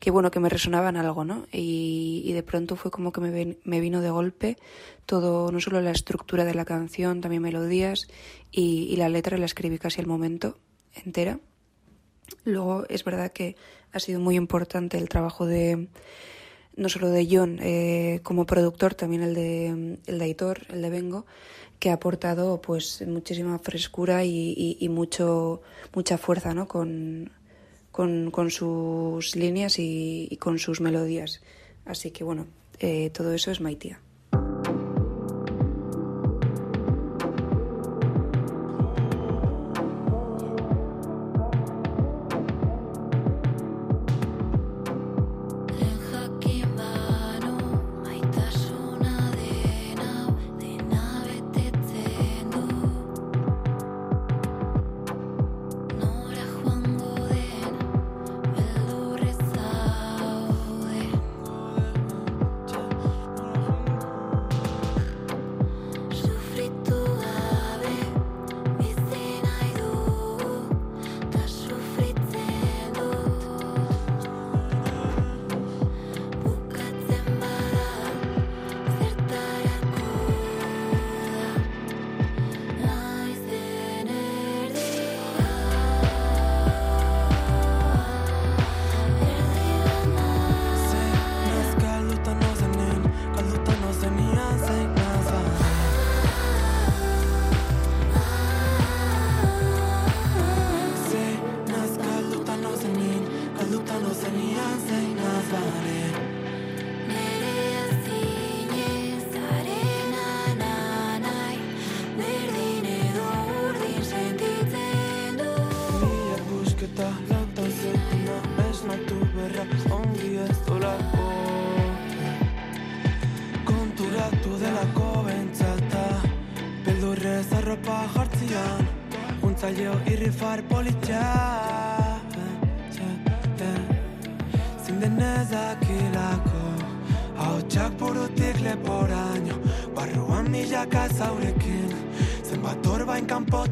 que, 0.00 0.10
bueno, 0.10 0.32
que 0.32 0.40
me 0.40 0.48
resonaban 0.48 0.96
algo, 0.96 1.24
¿no? 1.24 1.46
Y, 1.52 2.22
y 2.24 2.32
de 2.32 2.42
pronto 2.42 2.74
fue 2.74 2.90
como 2.90 3.12
que 3.12 3.20
me, 3.20 3.30
ven, 3.30 3.58
me, 3.62 3.80
vino 3.80 4.00
de 4.00 4.10
golpe 4.10 4.56
todo, 5.06 5.52
no 5.52 5.60
solo 5.60 5.80
la 5.80 5.92
estructura 5.92 6.44
de 6.44 6.54
la 6.54 6.64
canción, 6.64 7.20
también 7.20 7.42
melodías, 7.42 8.08
y, 8.50 8.88
y 8.90 8.96
la 8.96 9.08
letra 9.08 9.38
la 9.38 9.46
escribí 9.46 9.78
casi 9.78 10.00
al 10.00 10.08
momento, 10.08 10.58
entera. 11.04 11.38
Luego 12.44 12.84
es 12.88 13.04
verdad 13.04 13.32
que 13.32 13.54
ha 13.92 14.00
sido 14.00 14.20
muy 14.20 14.36
importante 14.36 14.98
el 14.98 15.08
trabajo 15.08 15.46
de 15.46 15.88
no 16.80 16.88
solo 16.88 17.10
de 17.10 17.28
John 17.30 17.58
eh, 17.62 18.20
como 18.22 18.46
productor, 18.46 18.94
también 18.94 19.22
el 19.22 19.34
de 19.34 19.98
el 20.06 20.18
de 20.18 20.24
Aitor, 20.24 20.66
el 20.70 20.80
de 20.80 20.90
Vengo, 20.90 21.26
que 21.78 21.90
ha 21.90 21.94
aportado 21.94 22.60
pues 22.62 23.06
muchísima 23.06 23.58
frescura 23.58 24.24
y, 24.24 24.54
y, 24.56 24.78
y 24.80 24.88
mucho 24.88 25.60
mucha 25.94 26.16
fuerza 26.16 26.54
¿no? 26.54 26.66
con, 26.66 27.30
con, 27.92 28.30
con 28.30 28.50
sus 28.50 29.36
líneas 29.36 29.78
y, 29.78 30.36
con 30.40 30.58
sus 30.58 30.80
melodías. 30.80 31.42
Así 31.84 32.10
que 32.10 32.24
bueno, 32.24 32.46
eh, 32.78 33.10
todo 33.10 33.34
eso 33.34 33.50
es 33.50 33.60
Maitia. 33.60 34.00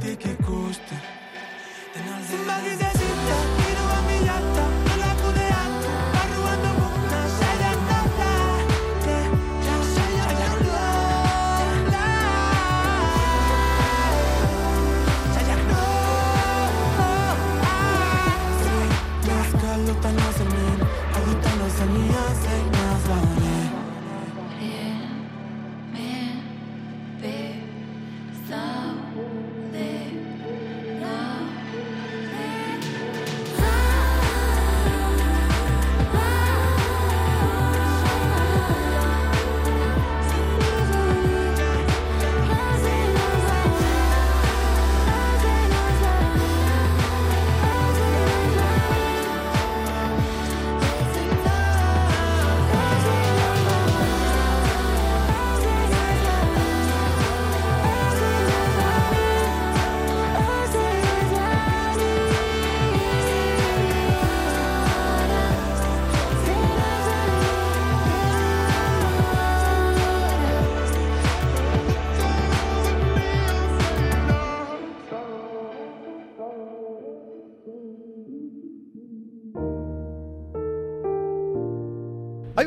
importa 0.09 0.17
que 0.17 0.35
custe. 0.37 0.95
Sin 2.29 2.47
más 2.47 2.63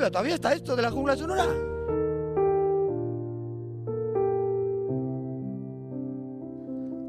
Todavía 0.09 0.35
está 0.35 0.53
esto 0.53 0.75
de 0.75 0.81
la 0.81 0.89
jungla 0.89 1.15
sonora. 1.15 1.45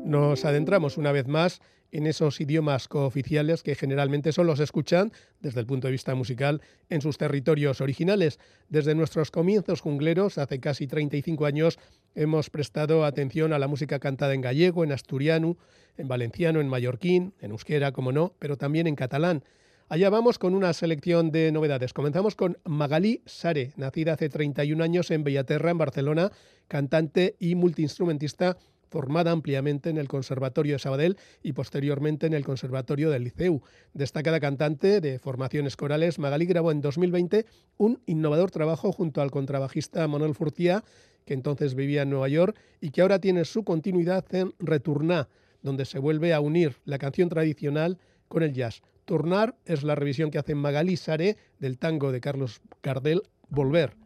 Nos 0.05 0.44
adentramos 0.44 0.98
una 0.98 1.11
vez 1.11 1.26
más 1.26 1.62
en 1.90 2.07
esos 2.07 2.40
idiomas 2.40 2.88
cooficiales 2.88 3.62
que 3.62 3.74
generalmente 3.74 4.33
solo 4.33 4.57
se 4.57 4.64
escuchan 4.64 5.12
desde 5.40 5.61
el 5.61 5.66
punto 5.66 5.87
de 5.87 5.92
vista 5.92 6.14
musical 6.14 6.61
en 6.90 7.00
sus 7.00 7.16
territorios 7.16 7.81
originales. 7.81 8.38
Desde 8.68 8.94
nuestros 8.94 9.31
comienzos 9.31 9.81
jungleros, 9.81 10.38
hace 10.38 10.61
casi 10.61 10.87
35 10.87 11.46
años, 11.46 11.78
hemos 12.14 12.50
prestado 12.50 13.05
atención 13.05 13.52
a 13.52 13.59
la 13.59 13.68
música 13.68 13.98
cantada 13.98 14.35
en 14.35 14.42
gallego, 14.42 14.85
en 14.85 14.92
asturiano, 14.92 15.57
en 15.96 16.09
valenciano, 16.09 16.61
en 16.61 16.68
mallorquín, 16.68 17.35
en 17.40 17.52
euskera, 17.52 17.92
como 17.92 18.12
no, 18.12 18.35
pero 18.38 18.57
también 18.57 18.87
en 18.87 18.96
catalán. 18.96 19.44
Allá 19.92 20.09
vamos 20.09 20.38
con 20.38 20.55
una 20.55 20.72
selección 20.72 21.31
de 21.33 21.52
novedades. 21.52 21.92
Comenzamos 21.92 22.35
con 22.35 22.57
Magalí 22.64 23.20
Sare, 23.26 23.74
nacida 23.76 24.14
hace 24.14 24.31
31 24.31 24.83
años 24.83 25.11
en 25.11 25.22
Bellaterra, 25.22 25.70
en 25.70 25.76
Barcelona, 25.76 26.33
cantante 26.66 27.37
y 27.38 27.57
multiinstrumentista 27.57 28.57
formada 28.88 29.33
ampliamente 29.33 29.90
en 29.90 29.98
el 29.98 30.09
Conservatorio 30.09 30.76
de 30.76 30.78
Sabadell 30.78 31.18
y 31.42 31.52
posteriormente 31.52 32.26
en 32.26 32.33
el 32.33 32.42
Conservatorio 32.42 33.11
del 33.11 33.24
Liceu. 33.24 33.61
Destacada 33.92 34.40
cantante 34.40 35.02
de 35.02 35.18
formaciones 35.18 35.76
corales, 35.76 36.18
Magalí 36.18 36.46
grabó 36.46 36.72
en 36.72 36.81
2020 36.81 37.44
un 37.76 38.00
innovador 38.07 38.50
trabajo 38.50 38.92
junto 38.92 39.20
al 39.20 39.31
contrabajista 39.31 40.09
Manuel 40.09 40.35
Furtía, 40.35 40.85
que 41.26 41.35
entonces 41.35 41.74
vivía 41.74 42.00
en 42.00 42.09
Nueva 42.09 42.28
York 42.28 42.59
y 42.81 42.92
que 42.92 43.02
ahora 43.02 43.18
tiene 43.18 43.44
su 43.44 43.62
continuidad 43.62 44.24
en 44.35 44.55
Returná, 44.59 45.28
donde 45.61 45.85
se 45.85 45.98
vuelve 45.98 46.33
a 46.33 46.40
unir 46.40 46.76
la 46.87 46.96
canción 46.96 47.28
tradicional 47.28 47.98
con 48.28 48.42
el 48.42 48.55
jazz. 48.55 48.83
Turnar 49.05 49.57
es 49.65 49.83
la 49.83 49.95
revisión 49.95 50.31
que 50.31 50.38
hace 50.38 50.55
Magalí 50.55 50.97
Sare 50.97 51.37
del 51.59 51.79
tango 51.79 52.12
de 52.12 52.21
Carlos 52.21 52.61
Gardel 52.83 53.23
Volver. 53.49 53.97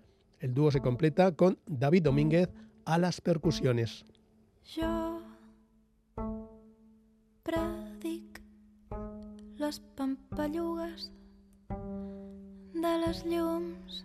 El 0.41 0.55
dúo 0.55 0.71
se 0.71 0.81
completa 0.81 1.33
con 1.33 1.59
David 1.67 2.05
Domínguez 2.05 2.49
a 2.85 2.99
las 2.99 3.21
percusiones. 3.21 4.05
Jo 4.65 5.21
predic 7.43 8.41
les 9.59 9.79
pampallugues 9.97 11.13
de 12.75 12.93
les 13.05 13.23
llums 13.25 14.03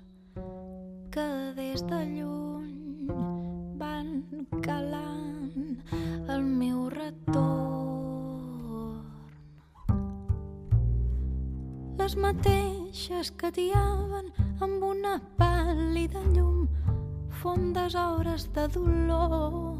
que 1.11 1.27
des 1.57 1.81
de 1.89 2.01
lluny 2.13 3.09
van 3.81 4.13
calant 4.61 5.81
el 6.29 6.45
meu 6.45 6.89
retorn. 6.93 7.70
Les 12.01 12.15
mateixes 12.17 13.29
que 13.37 13.51
tiaven 13.53 14.31
amb 14.65 14.81
una 14.81 15.11
pàl·lida 15.37 16.17
llum 16.33 16.63
fondes 17.41 17.93
hores 17.93 18.47
de 18.55 18.63
dolor. 18.73 19.77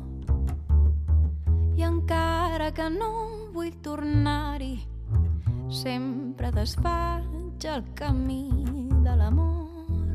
I 1.73 1.81
encara 1.87 2.67
que 2.77 2.85
no 2.93 3.09
vull 3.55 3.73
tornar-hi, 3.87 4.75
sempre 5.81 6.51
desfaig 6.53 7.65
el 7.73 7.81
camí 7.97 8.45
de 9.01 9.13
l'amor. 9.17 10.13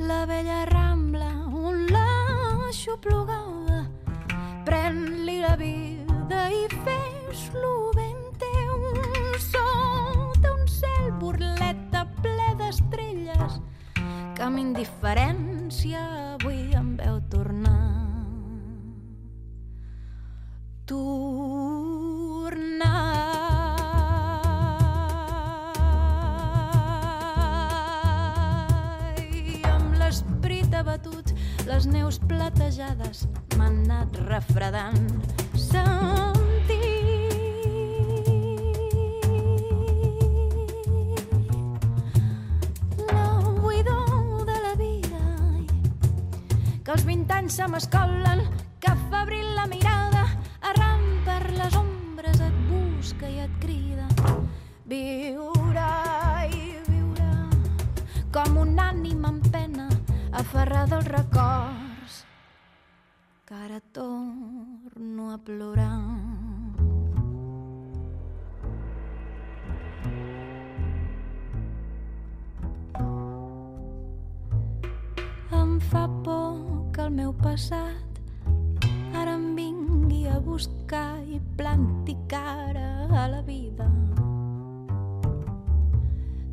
La 0.00 0.24
vella 0.32 0.64
rambla 0.72 1.28
on 1.52 1.92
l'aixoplugada, 1.92 3.84
pren-li 4.64 5.36
la 5.44 5.54
vida 5.60 6.40
i 6.56 6.64
fes-lo 6.72 7.76
ben 8.00 8.11
que 14.42 14.46
amb 14.50 14.58
indiferència 14.58 16.00
avui 16.32 16.72
em 16.74 16.88
veu 16.98 17.20
tornar. 17.30 17.82
Tornar 20.90 21.70
l'esperit 30.02 30.74
abatut 30.82 31.30
les 31.70 31.86
neus 31.94 32.18
platejades 32.26 33.28
m'han 33.54 33.78
anat 33.86 34.22
refredant 34.26 35.06
sentir 35.54 36.31
que 46.92 46.98
els 46.98 47.06
20 47.08 47.30
anys 47.32 47.54
se 47.56 47.66
m'escolen, 47.72 48.40
que 48.76 48.92
febril 49.08 49.46
la 49.56 49.62
mirada, 49.64 50.26
arran 50.68 51.00
per 51.24 51.38
les 51.56 51.76
ombres 51.78 52.36
et 52.44 52.58
busca 52.68 53.30
i 53.32 53.38
et 53.46 53.54
crida. 53.62 54.04
Viure 54.90 55.86
i 56.52 56.60
viure 56.90 57.30
com 58.34 58.58
un 58.66 58.76
ànima 58.76 59.32
en 59.32 59.40
pena, 59.54 59.88
aferrada 60.36 60.98
als 60.98 61.08
records, 61.08 62.18
que 63.48 63.56
ara 63.56 63.80
torno 63.96 65.32
a 65.32 65.38
plorar. 65.38 65.96
Fa 75.90 76.06
por 76.24 76.61
que 76.92 77.00
el 77.00 77.10
meu 77.10 77.30
passat 77.32 78.18
ara 79.16 79.32
em 79.32 79.44
vingui 79.56 80.26
a 80.28 80.38
buscar 80.44 81.16
i 81.24 81.38
planti 81.56 82.14
cara 82.28 83.08
a 83.08 83.22
la 83.32 83.40
vida. 83.46 83.86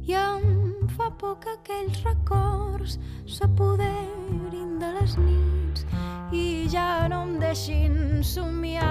I 0.07 0.15
em 0.15 0.87
fa 0.95 1.09
por 1.21 1.35
que 1.43 1.51
aquells 1.57 1.99
records 2.05 2.95
s'apoderin 3.35 4.79
de 4.79 4.93
les 4.99 5.17
nits 5.19 5.85
i 6.31 6.45
ja 6.71 7.07
no 7.11 7.25
em 7.27 7.35
deixin 7.43 8.23
somiar. 8.23 8.87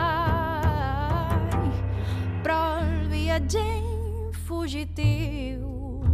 Però 2.45 2.61
el 2.85 3.09
viatger 3.15 4.37
fugitiu 4.45 6.05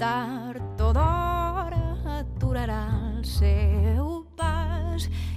tard 0.00 0.80
o 0.80 0.92
d'hora 0.96 1.86
aturarà 2.18 2.84
el 3.12 3.24
pas 3.28 3.73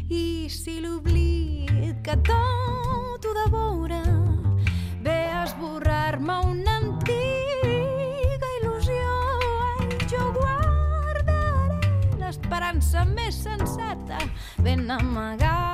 i 0.10 0.48
si 0.50 0.80
l'oblit 0.80 2.00
que 2.04 2.16
tot 2.24 3.26
ho 3.28 3.34
devora 3.44 4.02
ve 5.04 5.18
a 5.28 5.44
esborrar-me 5.44 6.40
una 6.48 6.78
antiga 6.80 8.52
il·lusió. 8.62 9.14
Ai, 9.76 9.92
jo 10.08 10.32
guardaré 10.40 11.84
l'esperança 12.24 13.04
més 13.12 13.44
sensata 13.44 14.24
ben 14.64 14.88
amagada 14.92 15.67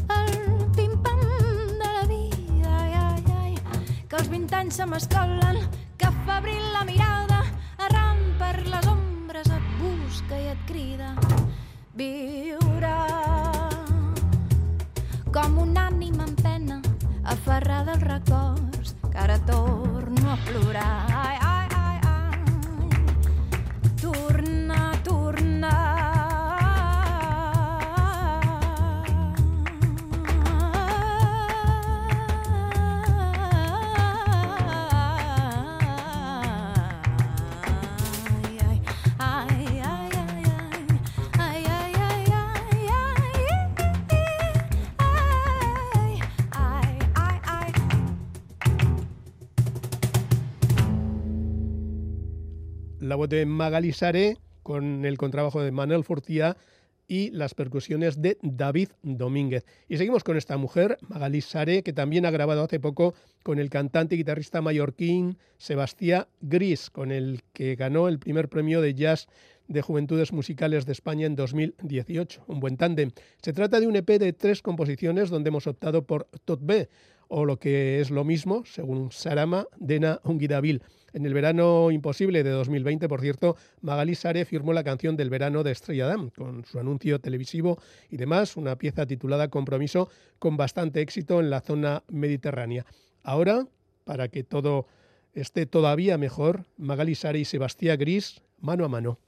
el 0.09 0.31
pim-pam 0.75 1.21
de 1.79 1.89
la 1.95 2.05
vida, 2.07 2.69
ai, 2.69 2.93
ai, 2.93 3.23
ai, 3.41 3.55
que 4.07 4.15
els 4.17 4.29
20 4.29 4.55
anys 4.55 4.75
se 4.75 4.85
m'escolen, 4.85 5.59
que 5.97 6.11
febril 6.25 6.63
la 6.73 6.83
mirada, 6.85 7.43
arran 7.77 8.17
per 8.39 8.55
les 8.65 8.87
ombres 8.87 9.49
et 9.49 9.67
busca 9.81 10.39
i 10.39 10.47
et 10.53 10.63
crida. 10.67 11.15
Viure 11.95 12.95
com 15.31 15.59
un 15.59 15.77
ànima 15.77 16.27
en 16.27 16.35
pena, 16.35 16.81
aferrada 17.23 17.93
als 17.93 18.03
records, 18.03 18.95
que 19.11 19.17
ara 19.17 19.39
torno 19.45 19.94
plural. 20.45 20.94
La 52.99 53.15
voz 53.15 53.29
de 53.29 53.45
Magali 53.45 53.91
Sare 53.91 54.37
con 54.63 55.05
el 55.05 55.17
contrabajo 55.17 55.61
de 55.61 55.71
Manuel 55.71 56.03
Fortía 56.03 56.57
y 57.07 57.29
las 57.31 57.53
percusiones 57.53 58.21
de 58.21 58.37
David 58.41 58.89
Domínguez. 59.03 59.65
Y 59.87 59.97
seguimos 59.97 60.23
con 60.23 60.37
esta 60.37 60.57
mujer, 60.57 60.97
Magalí 61.07 61.41
Sare, 61.41 61.83
que 61.83 61.93
también 61.93 62.25
ha 62.25 62.31
grabado 62.31 62.63
hace 62.63 62.79
poco 62.79 63.13
con 63.43 63.59
el 63.59 63.69
cantante 63.69 64.15
y 64.15 64.19
guitarrista 64.19 64.61
mallorquín 64.61 65.37
Sebastián 65.57 66.25
Gris, 66.41 66.89
con 66.89 67.11
el 67.11 67.43
que 67.53 67.75
ganó 67.75 68.07
el 68.07 68.17
primer 68.17 68.49
premio 68.49 68.81
de 68.81 68.95
jazz 68.95 69.27
de 69.67 69.81
Juventudes 69.81 70.31
Musicales 70.31 70.85
de 70.85 70.93
España 70.93 71.25
en 71.25 71.35
2018. 71.35 72.43
Un 72.47 72.59
buen 72.59 72.77
tándem. 72.77 73.11
Se 73.41 73.53
trata 73.53 73.79
de 73.79 73.87
un 73.87 73.95
EP 73.95 74.07
de 74.19 74.33
tres 74.33 74.61
composiciones 74.61 75.29
donde 75.29 75.49
hemos 75.49 75.67
optado 75.67 76.05
por 76.05 76.27
Tot 76.45 76.59
B, 76.63 76.89
o 77.37 77.43
lo 77.43 77.59
que 77.59 77.99
es 77.99 78.11
lo 78.11 78.23
mismo, 78.23 78.63
según 78.63 79.11
Sarama, 79.11 79.67
Dena 79.75 80.21
Unguidavil. 80.23 80.81
En 81.11 81.25
el 81.25 81.33
verano 81.33 81.91
imposible 81.91 82.45
de 82.45 82.49
2020, 82.49 83.09
por 83.09 83.19
cierto, 83.19 83.57
Magali 83.81 84.15
Sare 84.15 84.45
firmó 84.45 84.71
la 84.71 84.85
canción 84.85 85.17
del 85.17 85.29
verano 85.29 85.61
de 85.61 85.73
Estrella 85.73 86.07
Damm, 86.07 86.29
con 86.29 86.63
su 86.63 86.79
anuncio 86.79 87.19
televisivo 87.19 87.77
y 88.09 88.15
demás, 88.15 88.55
una 88.55 88.77
pieza 88.77 89.05
titulada 89.05 89.49
Compromiso, 89.49 90.07
con 90.39 90.55
bastante 90.55 91.01
éxito 91.01 91.41
en 91.41 91.49
la 91.49 91.59
zona 91.59 92.03
mediterránea. 92.07 92.85
Ahora, 93.21 93.67
para 94.05 94.29
que 94.29 94.45
todo 94.45 94.87
esté 95.33 95.65
todavía 95.65 96.17
mejor, 96.17 96.63
Magali 96.77 97.15
Sare 97.15 97.39
y 97.39 97.43
Sebastián 97.43 97.99
Gris, 97.99 98.41
mano 98.61 98.85
a 98.85 98.87
mano. 98.87 99.19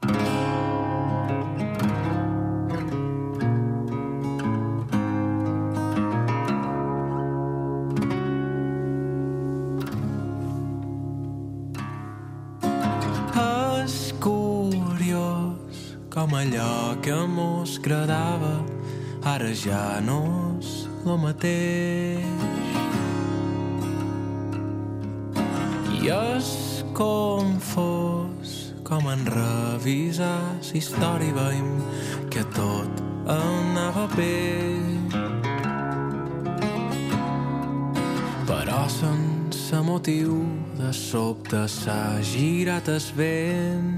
Allò 16.48 16.96
que 17.02 17.14
mos 17.28 17.78
agradava 17.78 18.64
ara 19.24 19.52
ja 19.54 20.00
no 20.00 20.56
és 20.60 20.88
lo 21.04 21.18
mateix. 21.18 22.24
I 25.98 26.10
és 26.10 26.48
confós 26.94 28.74
com 28.88 29.10
en 29.12 29.26
revisar 29.28 30.56
història 30.74 31.36
veiem 31.36 31.72
que 32.32 32.44
tot 32.56 33.04
anava 33.28 34.08
bé. 34.16 34.80
Però 38.48 38.82
sense 38.88 39.84
motiu 39.84 40.46
de 40.80 40.94
sobte 40.94 41.68
s'ha 41.68 42.22
girat 42.24 42.88
el 42.88 43.04
vent 43.18 43.97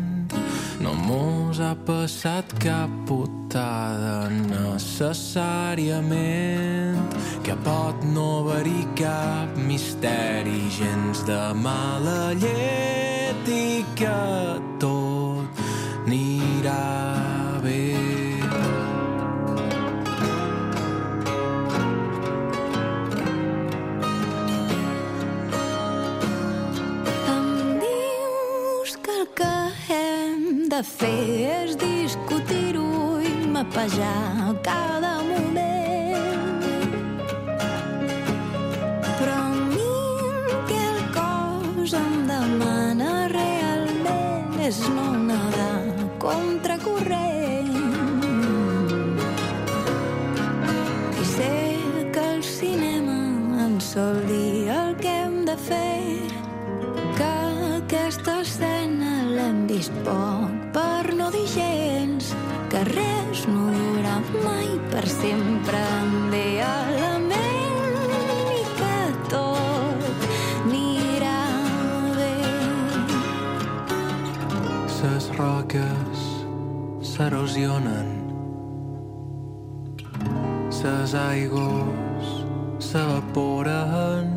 no 0.80 0.94
mos 0.94 1.60
ha 1.60 1.76
passat 1.88 2.46
cap 2.64 2.90
putada 3.08 4.30
necessàriament 4.32 6.98
que 7.44 7.56
pot 7.66 7.96
no 8.14 8.28
haver-hi 8.40 8.84
cap 9.02 9.48
misteri 9.68 10.62
gens 10.80 11.18
de 11.28 11.42
mala 11.66 12.22
llet 12.44 13.44
i 13.52 13.84
que 14.00 14.20
tot 14.80 15.48
anirà 16.08 17.09
fer 30.84 31.10
és 31.64 31.76
discutir-ho 31.80 33.20
i 33.20 33.34
mapejar 33.52 34.56
cada 34.64 35.18
moment. 35.24 35.69
S'erosionen 77.60 78.08
Ses 80.70 81.16
aigües 81.16 82.28
s'evaporen 82.80 84.28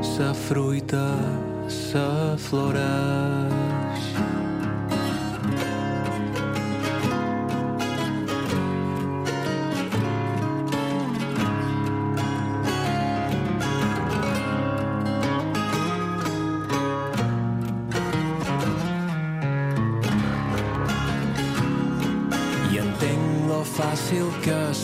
Sa 0.00 0.32
fruita 0.32 1.16
s'afloreix 1.68 3.29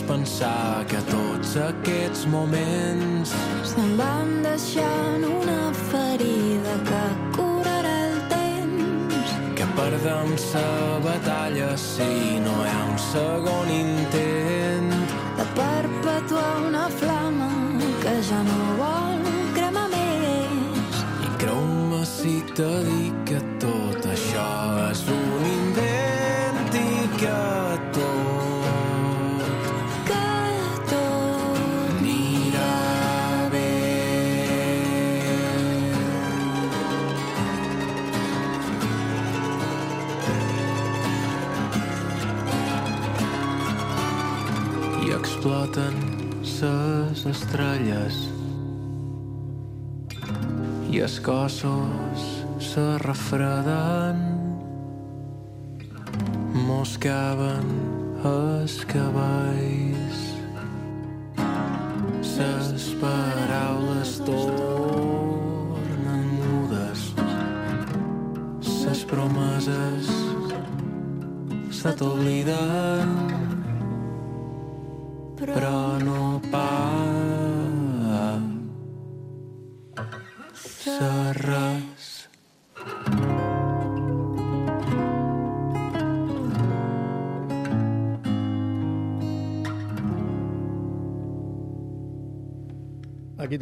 pensar 0.06 0.84
que 0.86 0.98
tots 1.10 1.56
aquests 1.58 2.26
moments 2.30 3.32
se'n 3.70 3.92
van 3.98 4.30
deixant 4.44 5.24
una 5.26 5.72
ferida 5.90 6.74
que 6.88 7.02
curarà 7.36 7.94
el 8.08 8.16
temps. 8.32 9.34
que 9.58 9.66
perdem 9.78 10.30
sa 10.38 10.66
batalla 11.06 11.70
si 11.76 12.38
no 12.46 12.54
hi 12.64 12.70
ha 12.74 12.82
un 12.92 12.98
segon 13.12 13.68
intent. 13.80 14.92
De 15.38 15.46
perpetuar 15.60 16.52
una 16.68 16.86
flama 17.00 17.50
que 18.02 18.14
ja 18.28 18.40
no 18.50 18.60
vol 18.82 19.26
cremar 19.56 19.88
més. 19.96 21.02
I 21.26 21.28
creu-me 21.42 22.04
si 22.16 22.36
te 22.54 22.70
dic 22.88 22.95
estrelles 47.56 48.16
i 50.92 50.98
els 51.00 51.14
cossos 51.24 52.24
se 52.60 52.82
refreden 53.00 54.18
moscaven 56.66 57.70
els 58.28 58.76
cavalls. 58.90 60.20
Ses 62.34 62.90
paraules 63.00 64.12
tornen 64.28 66.28
mudes 66.42 67.08
ses 68.60 69.06
promeses 69.08 70.12
se 71.72 71.96
t'obliden 71.96 73.15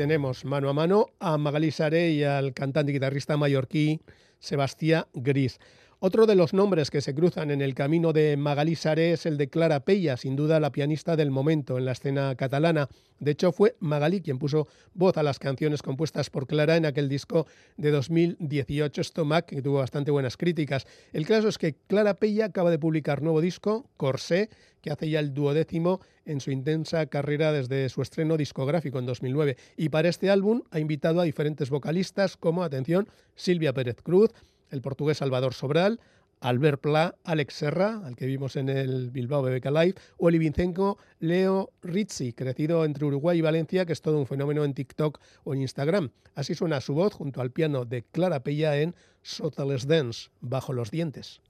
tenemos 0.05 0.45
mano 0.45 0.69
a 0.69 0.75
mano 0.75 1.07
a 1.19 1.39
Magali 1.39 1.71
Sare 1.71 2.11
y 2.11 2.25
al 2.25 2.53
cantante 2.53 2.93
y 2.93 2.95
guitarrista 2.95 3.39
mallorquí 3.39 4.03
Sebastián 4.39 5.07
Gris. 5.15 5.59
Otro 6.07 6.27
de 6.27 6.35
los 6.35 6.53
nombres 6.53 6.91
que 6.91 7.01
se 7.01 7.15
cruzan 7.15 7.51
en 7.51 7.63
el 7.63 7.75
camino 7.75 8.13
de 8.13 8.37
Magalí 8.37 8.75
Saré 8.75 9.13
es 9.13 9.25
el 9.25 9.39
de 9.39 9.49
Clara 9.49 9.87
Pella, 9.87 10.19
sin 10.19 10.37
duda 10.37 10.61
la 10.61 10.71
pianista 10.71 11.17
del 11.17 11.31
momento 11.31 11.79
en 11.79 11.87
la 11.87 11.93
escena 11.93 12.35
catalana. 12.35 12.91
De 13.21 13.31
hecho, 13.31 13.53
fue 13.53 13.75
Magalí 13.81 14.21
quien 14.21 14.39
puso 14.39 14.69
voz 14.93 15.17
a 15.17 15.23
las 15.23 15.39
canciones 15.39 15.81
compuestas 15.81 16.29
por 16.29 16.47
Clara 16.47 16.77
en 16.77 16.85
aquel 16.85 17.09
disco 17.09 17.47
de 17.79 17.91
2018, 17.91 19.03
Stomach, 19.03 19.47
que 19.47 19.63
tuvo 19.63 19.79
bastante 19.79 20.11
buenas 20.11 20.37
críticas. 20.37 20.87
El 21.15 21.27
caso 21.27 21.49
es 21.49 21.57
que 21.57 21.75
Clara 21.87 22.13
Pella 22.13 22.45
acaba 22.45 22.71
de 22.71 22.79
publicar 22.79 23.23
nuevo 23.23 23.41
disco, 23.41 23.89
Corsé, 23.97 24.51
que 24.83 24.91
hace 24.91 25.09
ya 25.09 25.21
el 25.21 25.33
duodécimo 25.33 26.03
en 26.27 26.43
su 26.43 26.51
intensa 26.51 27.07
carrera 27.07 27.51
desde 27.51 27.89
su 27.89 28.03
estreno 28.03 28.37
discográfico 28.37 28.99
en 28.99 29.07
2009. 29.07 29.57
Y 29.79 29.89
para 29.89 30.11
este 30.11 30.29
álbum 30.29 30.65
ha 30.71 30.81
invitado 30.81 31.23
a 31.23 31.25
diferentes 31.25 31.71
vocalistas 31.71 32.37
como, 32.37 32.63
atención, 32.63 33.09
Silvia 33.35 33.73
Pérez 33.73 34.03
Cruz, 34.03 34.33
el 34.75 34.83
portugués 34.83 35.19
Salvador 35.19 35.55
Sobral, 35.55 36.01
Albert 36.41 36.81
Pla, 36.81 37.15
Alex 37.25 37.55
Serra, 37.55 38.03
al 38.05 38.17
que 38.17 38.27
vimos 38.27 38.57
en 38.57 38.69
el 38.69 39.11
Bilbao 39.11 39.43
BBK 39.43 39.67
Live, 39.67 39.95
o 40.19 40.29
el 40.29 40.35
ibicenco 40.35 40.99
Leo 41.21 41.71
Rizzi, 41.83 42.33
crecido 42.33 42.85
entre 42.85 43.07
Uruguay 43.07 43.39
y 43.39 43.43
Valencia, 43.43 43.87
que 43.87 43.95
es 43.95 44.03
todo 44.03 44.19
un 44.19 44.27
fenómeno 44.27 44.65
en 44.65 44.75
TikTok 44.75 45.21
o 45.45 45.55
en 45.55 45.63
Instagram. 45.63 46.11
Así 46.35 46.55
suena 46.55 46.81
su 46.81 46.95
voz 46.95 47.15
junto 47.15 47.41
al 47.41 47.51
piano 47.51 47.85
de 47.85 48.03
Clara 48.03 48.41
Pella 48.41 48.77
en 48.77 48.95
Sotales 49.23 49.87
Dance, 49.87 50.29
bajo 50.41 50.75
los 50.75 50.91
dientes. 50.91 51.41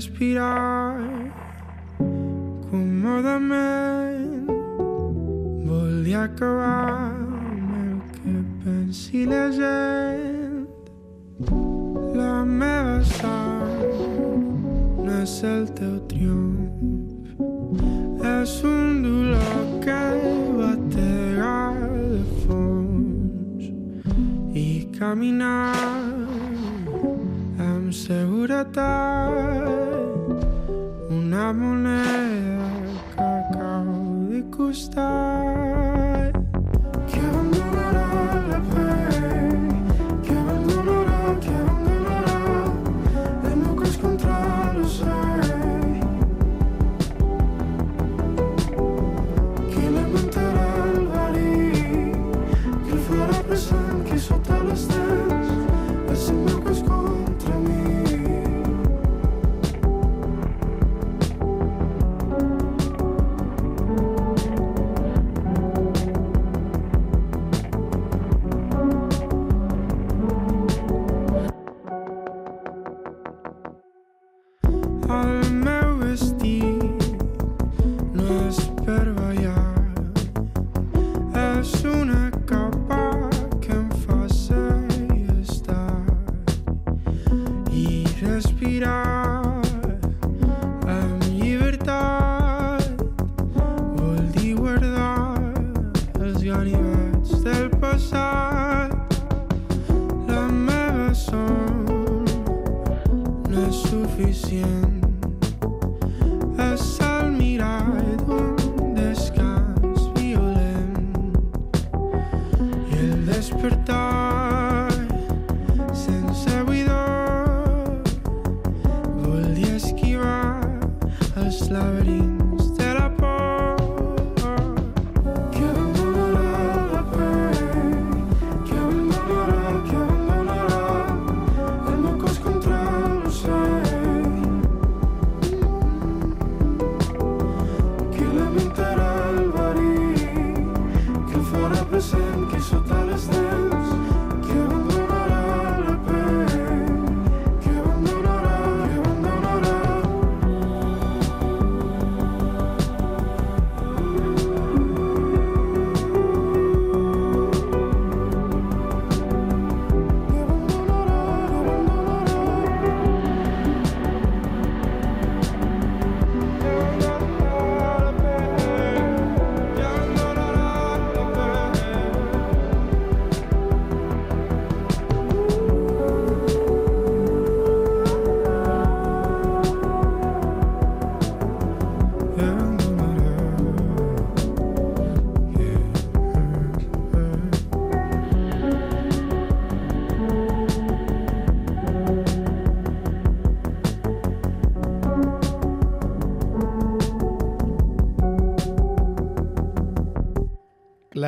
Respirar 0.00 0.96
còmodament 2.70 4.48
vol 5.68 6.04
dir 6.04 6.16
acabar 6.16 7.12
el 7.80 7.98
que 8.14 8.36
pensi 8.62 9.26
la 9.32 9.44
gent. 9.58 10.64
La 12.16 12.36
meva 12.60 13.04
sang 13.04 13.92
no 15.04 15.20
és 15.20 15.36
el 15.52 15.68
teu 15.76 15.94
triomf, 16.08 17.36
és 18.24 18.56
un 18.72 19.04
dolor 19.04 19.60
que 19.84 20.02
batega 20.56 21.58
de 22.14 22.24
fons 22.40 23.62
i 24.64 24.68
caminar 24.96 26.29
segurata 28.10 29.30
una 31.08 31.52
moneda 31.52 32.68
que 33.14 33.22
acabo 33.22 34.26
costar. 34.50 35.99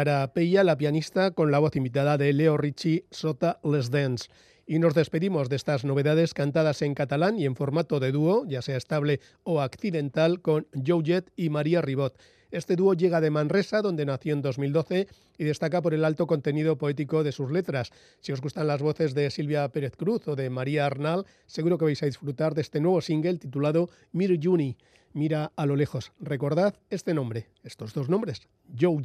Clara 0.03 0.33
Pella, 0.33 0.65
la 0.65 0.77
pianista, 0.77 1.31
con 1.31 1.53
la 1.53 1.61
voz 1.61 1.77
invitada 1.77 2.19
de 2.19 2.33
Leo 2.33 2.57
Ricci, 2.57 3.05
Sota 3.13 3.61
Les 3.63 3.89
Dance. 3.93 4.31
Y 4.67 4.81
nos 4.81 4.95
despedimos 4.95 5.49
de 5.49 5.55
estas 5.55 5.85
novedades 5.85 6.35
cantadas 6.35 6.83
en 6.83 6.95
catalán 6.95 7.39
y 7.39 7.47
en 7.47 7.55
formato 7.55 8.01
de 8.01 8.11
dúo, 8.11 8.45
ya 8.49 8.63
sea 8.63 8.77
estable 8.77 9.21
o 9.45 9.61
accidental, 9.61 10.43
con 10.43 10.67
Joe 10.85 11.23
y 11.37 11.51
María 11.51 11.83
Ribot. 11.83 12.19
Este 12.51 12.75
dúo 12.75 12.95
llega 12.95 13.21
de 13.21 13.31
Manresa, 13.31 13.81
donde 13.81 14.05
nació 14.05 14.33
en 14.33 14.43
2012 14.43 15.07
y 15.39 15.45
destaca 15.45 15.81
por 15.83 15.95
el 15.95 16.05
alto 16.05 16.27
contenido 16.27 16.77
poético 16.77 17.23
de 17.23 17.31
sus 17.31 17.53
letras. 17.53 17.93
Si 18.19 18.33
os 18.33 18.41
gustan 18.41 18.67
las 18.67 18.83
voces 18.83 19.15
de 19.15 19.31
Silvia 19.31 19.69
Pérez 19.69 19.95
Cruz 19.95 20.27
o 20.27 20.35
de 20.35 20.51
María 20.51 20.85
Arnal, 20.85 21.27
seguro 21.47 21.79
que 21.79 21.85
vais 21.85 22.03
a 22.03 22.07
disfrutar 22.07 22.57
de 22.57 22.63
este 22.63 22.81
nuevo 22.81 23.01
single 23.01 23.39
titulado 23.39 23.89
Mir 24.11 24.37
Juni, 24.43 24.77
Mira 25.15 25.53
a 25.57 25.67
lo 25.67 25.77
lejos. 25.77 26.11
Recordad 26.19 26.75
este 26.91 27.15
nombre, 27.15 27.47
estos 27.63 27.93
dos 27.93 28.09
nombres, 28.09 28.49
Joe 28.81 28.97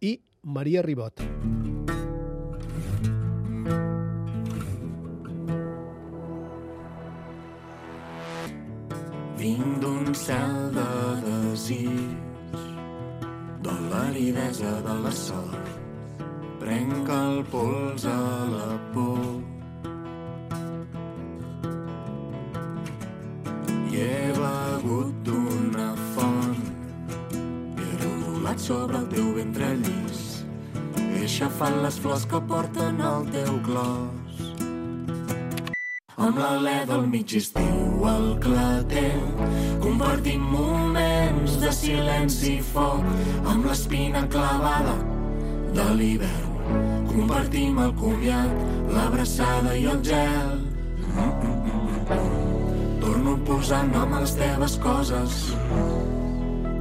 y 0.00 0.22
María 0.42 0.82
Ribot. 0.82 1.20
Vinc 9.36 9.80
d'un 9.80 10.14
cel 10.14 10.56
de 10.76 10.88
desig, 11.24 12.00
de 13.64 13.76
l'aridesa 13.90 14.80
de 14.86 14.96
la 15.04 15.12
sort. 15.12 15.70
Prenc 16.60 17.08
el 17.08 17.44
pols 17.52 18.04
a 18.04 18.18
la 18.52 18.72
por. 18.92 19.24
I 23.90 23.96
he 23.96 24.32
begut 24.36 25.24
d'una 25.24 25.94
font. 26.12 26.29
Rodolat 28.40 28.58
sobre 28.58 28.96
el 28.96 29.06
teu 29.12 29.32
ventre 29.36 29.66
llis. 29.76 30.20
He 30.96 31.24
aixafat 31.26 31.74
les 31.82 31.98
flors 32.00 32.22
que 32.24 32.38
porten 32.48 33.00
el 33.04 33.26
teu 33.34 33.58
clos. 33.66 34.38
Amb 36.16 36.38
l'alè 36.40 36.86
del 36.88 37.04
mig 37.12 37.34
estiu 37.36 38.06
al 38.08 38.38
clatell 38.40 39.44
compartim 39.84 40.40
moments 40.54 41.58
de 41.60 41.72
silenci 41.72 42.54
i 42.54 42.64
foc 42.64 43.04
amb 43.44 43.68
l'espina 43.68 44.24
clavada 44.32 44.96
de 45.76 45.86
l'hivern 46.00 46.48
compartim 47.12 47.78
el 47.84 47.92
comiat, 48.00 48.56
l'abraçada 48.88 49.76
i 49.76 49.84
el 49.84 50.00
gel 50.00 50.56
torno 53.04 53.36
a 53.36 53.44
posar 53.44 53.84
nom 53.92 54.16
a 54.16 54.24
les 54.24 54.36
teves 54.40 54.80
coses 54.80 55.42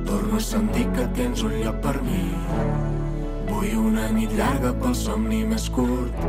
torno 0.09 0.41
a 0.41 0.45
sentir 0.51 0.87
que 0.97 1.07
tens 1.21 1.45
un 1.47 1.55
lloc 1.63 1.81
per 1.85 1.97
mi 2.03 2.25
vull 3.53 3.73
una 3.87 4.11
nit 4.19 4.33
llarga 4.41 4.75
pel 4.83 4.97
somni 5.07 5.45
més 5.53 5.71
curt 5.79 6.25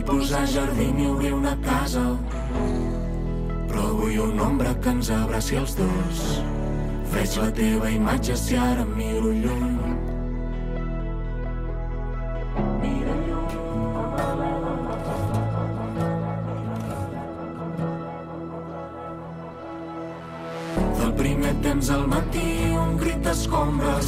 Vull 0.00 0.04
posar 0.06 0.46
jardí 0.48 0.86
ni 0.96 1.06
obrir 1.10 1.32
una 1.34 1.50
casa, 1.64 2.02
però 3.68 3.88
vull 3.98 4.20
un 4.22 4.40
ombra 4.40 4.72
que 4.80 4.94
ens 4.94 5.10
abraci 5.12 5.58
els 5.60 5.74
dos. 5.76 6.22
Veig 7.12 7.36
la 7.42 7.50
teva 7.58 7.90
imatge 7.92 8.38
si 8.38 8.56
ara 8.56 8.86
em 8.86 8.94
miro 8.96 9.34
lluny. 9.42 9.69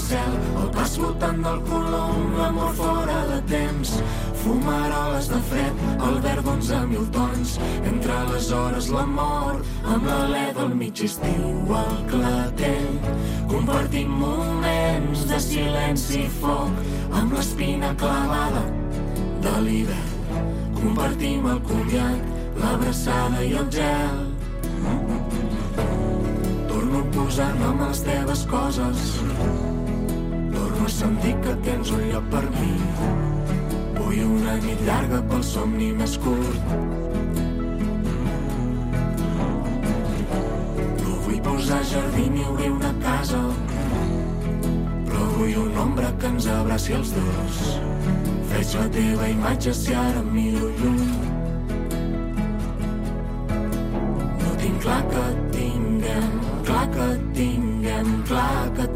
Cel, 0.09 0.35
el 0.61 0.69
pas 0.75 0.97
flotant 0.99 1.41
del 1.45 1.61
colom, 1.69 2.35
l'amor 2.39 2.75
fora 2.79 3.19
de 3.31 3.39
temps. 3.51 3.95
Fumaroles 4.43 5.29
de 5.31 5.39
fred, 5.49 5.83
el 6.09 6.17
verd 6.25 6.45
d'onze 6.47 6.79
mil 6.91 7.07
tons, 7.15 7.55
entre 7.87 8.17
les 8.33 8.51
hores 8.57 8.89
l'amor, 8.91 9.61
amb 9.87 10.09
l'alè 10.09 10.49
del 10.57 10.75
mig 10.81 11.05
estiu 11.07 11.75
al 11.79 12.01
clatell. 12.11 12.97
Compartim 13.53 14.11
moments 14.23 15.27
de 15.31 15.39
silenci 15.47 16.25
i 16.25 16.31
foc, 16.41 16.83
amb 17.21 17.37
l'espina 17.37 17.93
clavada 18.03 18.65
de 19.47 19.57
l'hivern. 19.67 20.13
Compartim 20.81 21.47
el 21.53 21.61
comiat, 21.69 22.31
l'abraçada 22.59 23.45
i 23.47 23.53
el 23.61 23.69
gel. 23.71 24.25
Torno 26.73 27.05
a 27.05 27.11
posar 27.15 27.53
nom 27.61 27.85
a 27.87 27.93
les 27.93 28.03
teves 28.09 28.49
coses. 28.51 29.13
Torno 30.83 30.95
a 30.95 30.99
sentir 30.99 31.35
que 31.43 31.55
tens 31.63 31.91
un 31.95 32.01
lloc 32.11 32.25
per 32.27 32.43
mi. 32.51 32.73
Vull 33.95 34.23
una 34.25 34.55
nit 34.65 34.81
llarga 34.83 35.21
pel 35.31 35.45
somni 35.47 35.93
més 35.95 36.17
curt. 36.19 36.73
No 41.05 41.21
vull 41.27 41.39
posar 41.45 41.79
jardí 41.87 42.27
ni 42.35 42.43
obrir 42.51 42.73
una 42.75 42.91
casa, 43.05 43.45
però 45.07 45.29
vull 45.37 45.55
una 45.69 45.85
ombra 45.85 46.11
que 46.19 46.33
ens 46.35 46.51
abraci 46.57 46.99
els 46.99 47.15
dos. 47.15 47.63
Veig 48.51 48.75
la 48.81 48.91
teva 48.99 49.31
imatge 49.37 49.79
si 49.85 49.95
ara 49.95 50.27
miro 50.35 50.73
lluny. 50.83 51.13
No 54.43 54.59
tinc 54.65 54.83
clar 54.89 55.03
que 55.15 55.27
tinguem, 55.55 56.31
clar 56.67 56.87
que 56.99 57.09
tinguem, 57.39 57.52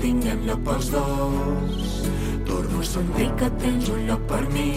tinguem 0.06 0.42
lloc 0.46 0.60
pels 0.66 0.90
dos. 0.94 1.86
Torno 2.46 2.80
a 2.80 2.86
sentir 2.86 3.30
que 3.38 3.48
tens 3.62 3.88
un 3.90 4.04
lloc 4.06 4.22
per 4.30 4.44
mi. 4.54 4.70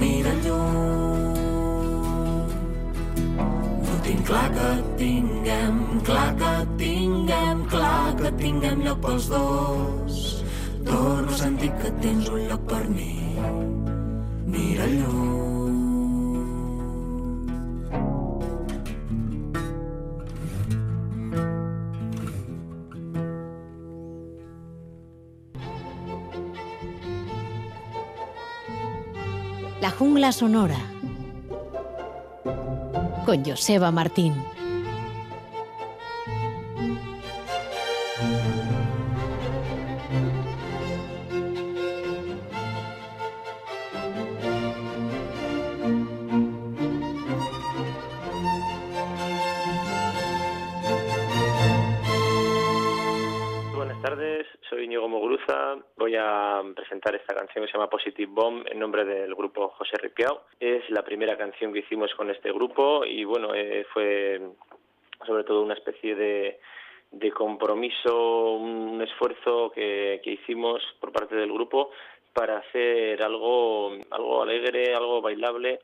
Mira 0.00 0.32
lluny. 0.44 1.34
No 3.84 3.98
tinc 4.06 4.24
clar 4.30 4.46
que 4.56 4.70
tinguem, 5.02 5.82
clar 6.08 6.30
que 6.40 6.54
tinguem, 6.80 7.66
clar 7.74 8.16
que 8.22 8.32
tinguem 8.40 8.82
lloc 8.88 9.04
pels 9.04 9.28
dos. 9.34 10.24
Torno 10.88 11.28
a 11.28 11.42
sentir 11.44 11.72
que 11.84 11.92
tens 12.00 12.32
un 12.32 12.48
lloc 12.48 12.66
per 12.72 12.84
mi. 12.96 13.14
Mira 14.56 14.88
lluny. 14.96 15.41
Jungla 30.02 30.32
sonora. 30.32 30.78
Con 33.24 33.44
Joseba 33.44 33.92
Martín. 33.92 34.34
Buenas 53.76 54.02
tardes, 54.02 54.48
soy 54.68 54.86
Íñigo 54.86 55.08
Mogruza. 55.08 55.76
Voy 55.96 56.16
a 56.16 56.60
presentar 56.74 57.14
esta 57.14 57.36
canción 57.36 57.64
que 57.64 57.70
se 57.70 57.78
llama 57.78 57.88
Positive 57.88 58.32
Bomb 58.34 58.66
en 58.66 58.80
nombre 58.80 59.04
grupo 59.04 59.21
José 59.76 59.96
Ripiao. 59.98 60.42
Es 60.60 60.88
la 60.90 61.02
primera 61.02 61.36
canción 61.36 61.72
que 61.72 61.80
hicimos 61.80 62.14
con 62.14 62.30
este 62.30 62.52
grupo 62.52 63.04
y 63.04 63.24
bueno, 63.24 63.54
eh, 63.54 63.86
fue 63.92 64.40
sobre 65.26 65.44
todo 65.44 65.62
una 65.62 65.74
especie 65.74 66.14
de, 66.14 66.60
compromiso, 67.34 68.52
un 68.52 69.00
esfuerzo 69.02 69.70
que, 69.70 70.20
que 70.24 70.32
hicimos 70.32 70.82
por 71.00 71.12
parte 71.12 71.36
del 71.36 71.52
grupo 71.52 71.90
para 72.32 72.58
hacer 72.58 73.22
algo, 73.22 73.92
algo 74.10 74.42
alegre, 74.42 74.94
algo 74.94 75.20
bailable 75.20 75.80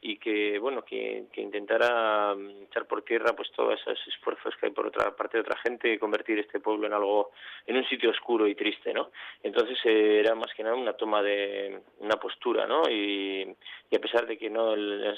y 0.00 0.18
que 0.18 0.58
bueno 0.58 0.82
que, 0.82 1.26
intentara 1.36 2.34
mm, 2.34 2.62
echar 2.64 2.86
por 2.86 3.02
tierra 3.02 3.34
pues 3.34 3.50
todos 3.52 3.80
esos 3.80 3.98
esfuerzos 4.06 4.54
que 4.56 4.66
hay 4.66 4.72
por 4.72 4.86
otra 4.86 5.14
parte 5.16 5.36
de 5.36 5.42
otra 5.42 5.58
gente 5.58 5.98
convertir 5.98 6.38
este 6.38 6.60
pueblo 6.60 6.86
en 6.86 6.92
algo 6.92 7.30
en 7.66 7.76
un 7.76 7.84
sitio 7.88 8.10
oscuro 8.10 8.46
y 8.46 8.54
triste 8.54 8.92
no 8.92 9.10
entonces 9.42 9.78
eh, 9.84 10.20
era 10.20 10.34
más 10.34 10.52
que 10.54 10.62
nada 10.62 10.76
una 10.76 10.92
toma 10.92 11.22
de 11.22 11.80
una 11.98 12.16
postura 12.16 12.66
no 12.66 12.82
y, 12.88 13.42
y 13.90 13.96
a 13.96 14.00
pesar 14.00 14.26
de 14.26 14.38
que 14.38 14.50
no 14.50 14.74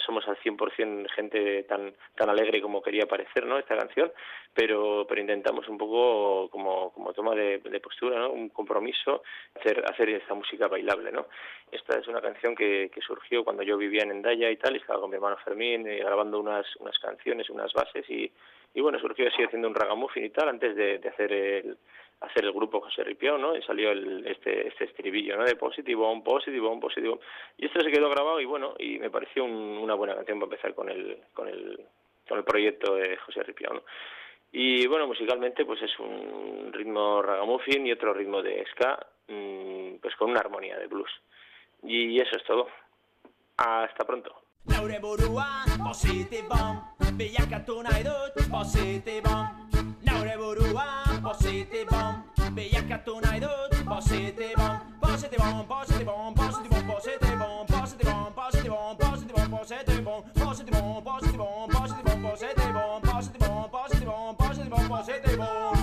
somos 0.06 0.26
al 0.28 0.38
100% 0.38 1.10
gente 1.10 1.62
tan 1.64 1.92
tan 2.16 2.30
alegre 2.30 2.62
como 2.62 2.82
quería 2.82 3.06
parecer 3.06 3.46
no 3.46 3.58
esta 3.58 3.76
canción 3.76 4.10
pero 4.54 5.06
pero 5.08 5.20
intentamos 5.20 5.68
un 5.68 5.76
poco 5.78 6.48
como 6.50 6.90
como 6.92 7.12
toma 7.12 7.34
de, 7.34 7.58
de 7.58 7.80
postura 7.80 8.18
no 8.18 8.30
un 8.30 8.48
compromiso 8.48 9.22
hacer 9.54 9.84
hacer 9.90 10.08
esta 10.10 10.34
música 10.34 10.68
bailable 10.68 11.12
no 11.12 11.26
esta 11.70 11.98
es 11.98 12.08
una 12.08 12.20
canción 12.20 12.54
que, 12.54 12.90
que 12.92 13.00
surgió 13.00 13.44
cuando 13.44 13.62
yo 13.62 13.76
vivía 13.76 14.02
en 14.02 14.10
Endaya 14.10 14.50
y 14.50 14.56
tal, 14.56 14.69
y 14.74 14.78
estaba 14.78 15.00
con 15.00 15.10
mi 15.10 15.16
hermano 15.16 15.36
Fermín 15.44 15.86
eh, 15.86 15.98
grabando 15.98 16.38
unas, 16.40 16.64
unas 16.76 16.98
canciones, 16.98 17.48
unas 17.50 17.72
bases, 17.72 18.08
y, 18.10 18.30
y 18.74 18.80
bueno, 18.80 18.98
surgió 18.98 19.28
así 19.28 19.42
haciendo 19.42 19.68
un 19.68 19.74
ragamuffin 19.74 20.24
y 20.24 20.30
tal, 20.30 20.48
antes 20.48 20.74
de, 20.76 21.00
hacer 21.08 21.32
el 21.32 21.76
hacer 22.20 22.44
el 22.44 22.52
grupo 22.52 22.82
José 22.82 23.02
Ripiao, 23.02 23.38
¿no? 23.38 23.56
Y 23.56 23.62
salió 23.62 23.90
el, 23.92 24.26
este, 24.26 24.68
este 24.68 24.84
estribillo, 24.84 25.38
¿no? 25.38 25.44
De 25.44 25.56
positivo, 25.56 26.12
un 26.12 26.22
positivo, 26.22 26.70
un 26.70 26.78
positivo. 26.78 27.18
Y 27.56 27.64
esto 27.64 27.80
se 27.80 27.90
quedó 27.90 28.10
grabado 28.10 28.38
y 28.40 28.44
bueno, 28.44 28.74
y 28.78 28.98
me 28.98 29.08
pareció 29.08 29.42
un- 29.42 29.78
una 29.78 29.94
buena 29.94 30.14
canción 30.14 30.38
para 30.38 30.50
empezar 30.52 30.74
con 30.74 30.90
el, 30.90 31.16
con 31.32 31.48
el, 31.48 31.80
con 32.28 32.36
el 32.36 32.44
proyecto 32.44 32.94
de 32.96 33.16
José 33.16 33.42
Ripiao, 33.42 33.72
¿no? 33.72 33.82
Y 34.52 34.86
bueno, 34.86 35.06
musicalmente 35.06 35.64
pues 35.64 35.80
es 35.80 35.98
un 35.98 36.70
ritmo 36.74 37.22
ragamuffin 37.22 37.86
y 37.86 37.92
otro 37.92 38.12
ritmo 38.12 38.42
de 38.42 38.66
ska, 38.72 38.98
mm, 39.28 39.94
pues 40.02 40.14
con 40.16 40.30
una 40.30 40.40
armonía 40.40 40.76
de 40.78 40.88
blues. 40.88 41.10
Y 41.84 42.20
eso 42.20 42.36
es 42.36 42.44
todo. 42.44 42.68
Hasta 43.56 44.04
pronto. 44.04 44.39
Neure 44.66 45.00
buruan 45.00 45.68
positi 45.84 46.42
bon 46.48 46.76
Bilakatu 47.16 47.82
nahi 47.82 48.04
dut 48.04 48.48
positi 48.50 49.20
bon 49.24 49.46
Neure 50.06 50.36
buruan 50.36 51.22
positi 51.22 51.84
bon 51.90 52.22
Bilakatu 52.54 53.20
nahi 53.20 53.40
dut 53.40 53.84
positi 53.88 54.54
bon 54.56 54.90
Positi 55.10 55.36
bon, 55.36 55.66
positi 55.66 56.04
bon, 56.04 56.34
positi 56.34 56.68
bon, 56.68 56.84
positi 56.86 57.36
bon 57.36 57.66
Positi 57.66 58.06
bon, 58.06 58.32
positi 58.34 58.68
bon, 58.68 58.94
positi 58.94 59.32
bon, 59.34 59.66
positi 59.66 60.02
bon 60.02 60.22
Positi 60.34 60.70
bon, 60.70 61.02
positi 61.02 61.36
bon, 61.36 61.68
positi 61.70 62.04
bon, 62.06 62.20
positi 62.30 62.58
bon 62.62 63.00
Positi 63.00 63.38
bon, 63.38 63.68
positi 63.70 64.04
bon, 64.04 64.36
positi 64.36 64.68
bon, 64.70 64.88
positi 64.88 65.36
bon 65.36 65.79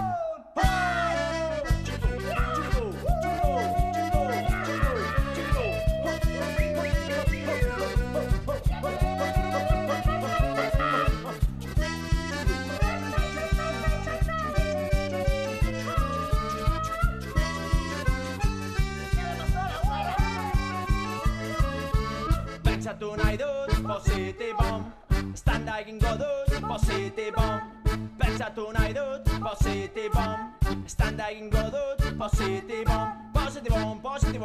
Dragon 25.78 26.00
God 26.00 26.26
2, 26.50 26.60
bo 26.62 26.76
c'était 26.80 27.32
bon. 27.32 27.62
Pensa 28.18 28.50
tornar 28.50 28.90
i 28.90 28.94
tot, 28.96 29.22
bo 29.40 29.50
c'était 29.62 30.10
bon. 30.10 30.82
Estan 30.88 31.12
Dragon 31.16 31.50
God 31.52 31.76
2, 32.00 32.14
bo 32.14 32.28
c'était 32.34 32.84
bon. 32.84 33.06
Bo 33.32 33.42
c'était 33.48 33.70
bon, 33.70 33.96
bo 34.02 34.10
c'était 34.18 34.38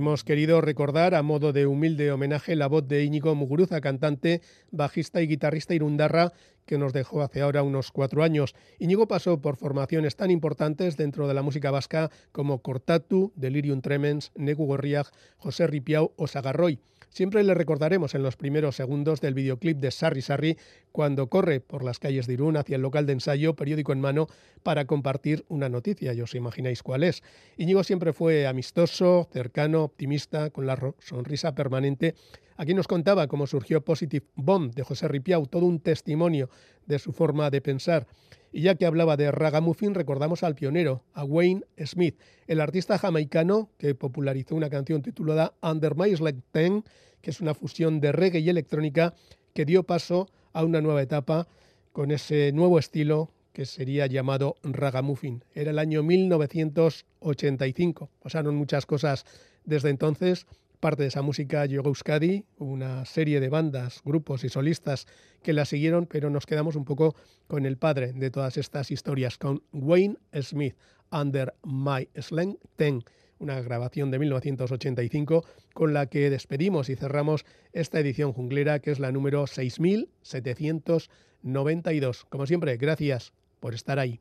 Hemos 0.00 0.24
querido 0.24 0.62
recordar, 0.62 1.14
a 1.14 1.22
modo 1.22 1.52
de 1.52 1.66
humilde 1.66 2.10
homenaje, 2.10 2.56
la 2.56 2.68
voz 2.68 2.88
de 2.88 3.04
Íñigo 3.04 3.34
Muguruza, 3.34 3.82
cantante, 3.82 4.40
bajista 4.70 5.20
y 5.20 5.26
guitarrista 5.26 5.74
irundarra, 5.74 6.32
que 6.70 6.78
nos 6.78 6.92
dejó 6.92 7.22
hace 7.22 7.40
ahora 7.40 7.64
unos 7.64 7.90
cuatro 7.90 8.22
años. 8.22 8.54
Íñigo 8.78 9.08
pasó 9.08 9.40
por 9.40 9.56
formaciones 9.56 10.14
tan 10.14 10.30
importantes 10.30 10.96
dentro 10.96 11.26
de 11.26 11.34
la 11.34 11.42
música 11.42 11.72
vasca 11.72 12.12
como 12.30 12.62
Cortatu, 12.62 13.32
Delirium 13.34 13.80
Tremens, 13.80 14.30
Negu 14.36 14.66
Gorriag, 14.66 15.08
José 15.36 15.66
Ripiau 15.66 16.12
o 16.14 16.28
Sagarroy. 16.28 16.78
Siempre 17.08 17.42
le 17.42 17.54
recordaremos 17.54 18.14
en 18.14 18.22
los 18.22 18.36
primeros 18.36 18.76
segundos 18.76 19.20
del 19.20 19.34
videoclip 19.34 19.78
de 19.78 19.90
Sarri 19.90 20.22
Sarri 20.22 20.58
cuando 20.92 21.28
corre 21.28 21.58
por 21.58 21.82
las 21.82 21.98
calles 21.98 22.28
de 22.28 22.34
Irún 22.34 22.56
hacia 22.56 22.76
el 22.76 22.82
local 22.82 23.04
de 23.04 23.14
ensayo, 23.14 23.56
periódico 23.56 23.92
en 23.92 24.00
mano, 24.00 24.28
para 24.62 24.84
compartir 24.84 25.44
una 25.48 25.68
noticia. 25.68 26.14
Y 26.14 26.20
os 26.20 26.36
imagináis 26.36 26.84
cuál 26.84 27.02
es. 27.02 27.24
Íñigo 27.56 27.82
siempre 27.82 28.12
fue 28.12 28.46
amistoso, 28.46 29.28
cercano, 29.32 29.82
optimista, 29.82 30.50
con 30.50 30.66
la 30.66 30.78
sonrisa 31.00 31.52
permanente. 31.56 32.14
Aquí 32.60 32.74
nos 32.74 32.86
contaba 32.86 33.26
cómo 33.26 33.46
surgió 33.46 33.82
Positive 33.82 34.26
Bomb 34.34 34.74
de 34.74 34.82
José 34.82 35.08
Ripiau, 35.08 35.46
todo 35.46 35.64
un 35.64 35.80
testimonio 35.80 36.50
de 36.84 36.98
su 36.98 37.14
forma 37.14 37.48
de 37.48 37.62
pensar. 37.62 38.06
Y 38.52 38.60
ya 38.60 38.74
que 38.74 38.84
hablaba 38.84 39.16
de 39.16 39.32
ragamuffin, 39.32 39.94
recordamos 39.94 40.42
al 40.42 40.56
pionero, 40.56 41.02
a 41.14 41.24
Wayne 41.24 41.62
Smith, 41.86 42.20
el 42.46 42.60
artista 42.60 42.98
jamaicano 42.98 43.70
que 43.78 43.94
popularizó 43.94 44.56
una 44.56 44.68
canción 44.68 45.00
titulada 45.00 45.54
Under 45.62 45.96
My 45.96 46.14
Ten, 46.52 46.84
que 47.22 47.30
es 47.30 47.40
una 47.40 47.54
fusión 47.54 47.98
de 47.98 48.12
reggae 48.12 48.40
y 48.40 48.50
electrónica 48.50 49.14
que 49.54 49.64
dio 49.64 49.84
paso 49.84 50.28
a 50.52 50.62
una 50.62 50.82
nueva 50.82 51.00
etapa 51.00 51.48
con 51.92 52.10
ese 52.10 52.52
nuevo 52.52 52.78
estilo 52.78 53.30
que 53.54 53.64
sería 53.64 54.06
llamado 54.06 54.56
ragamuffin. 54.62 55.44
Era 55.54 55.70
el 55.70 55.78
año 55.78 56.02
1985. 56.02 58.10
Pasaron 58.22 58.54
muchas 58.54 58.84
cosas 58.84 59.24
desde 59.64 59.88
entonces. 59.88 60.46
Parte 60.80 61.02
de 61.02 61.08
esa 61.08 61.20
música 61.20 61.66
llegó 61.66 61.88
Euskadi, 61.88 62.46
una 62.56 63.04
serie 63.04 63.40
de 63.40 63.50
bandas, 63.50 64.00
grupos 64.02 64.44
y 64.44 64.48
solistas 64.48 65.06
que 65.42 65.52
la 65.52 65.66
siguieron, 65.66 66.06
pero 66.06 66.30
nos 66.30 66.46
quedamos 66.46 66.74
un 66.74 66.86
poco 66.86 67.14
con 67.46 67.66
el 67.66 67.76
padre 67.76 68.14
de 68.14 68.30
todas 68.30 68.56
estas 68.56 68.90
historias, 68.90 69.36
con 69.36 69.62
Wayne 69.72 70.16
Smith, 70.40 70.74
Under 71.12 71.52
My 71.64 72.08
Slang 72.18 72.56
Ten, 72.76 73.04
una 73.38 73.60
grabación 73.60 74.10
de 74.10 74.20
1985 74.20 75.44
con 75.74 75.92
la 75.92 76.06
que 76.06 76.30
despedimos 76.30 76.88
y 76.88 76.96
cerramos 76.96 77.44
esta 77.74 78.00
edición 78.00 78.32
junglera, 78.32 78.78
que 78.78 78.90
es 78.90 79.00
la 79.00 79.12
número 79.12 79.46
6792. 79.46 82.24
Como 82.30 82.46
siempre, 82.46 82.78
gracias 82.78 83.34
por 83.60 83.74
estar 83.74 83.98
ahí. 83.98 84.18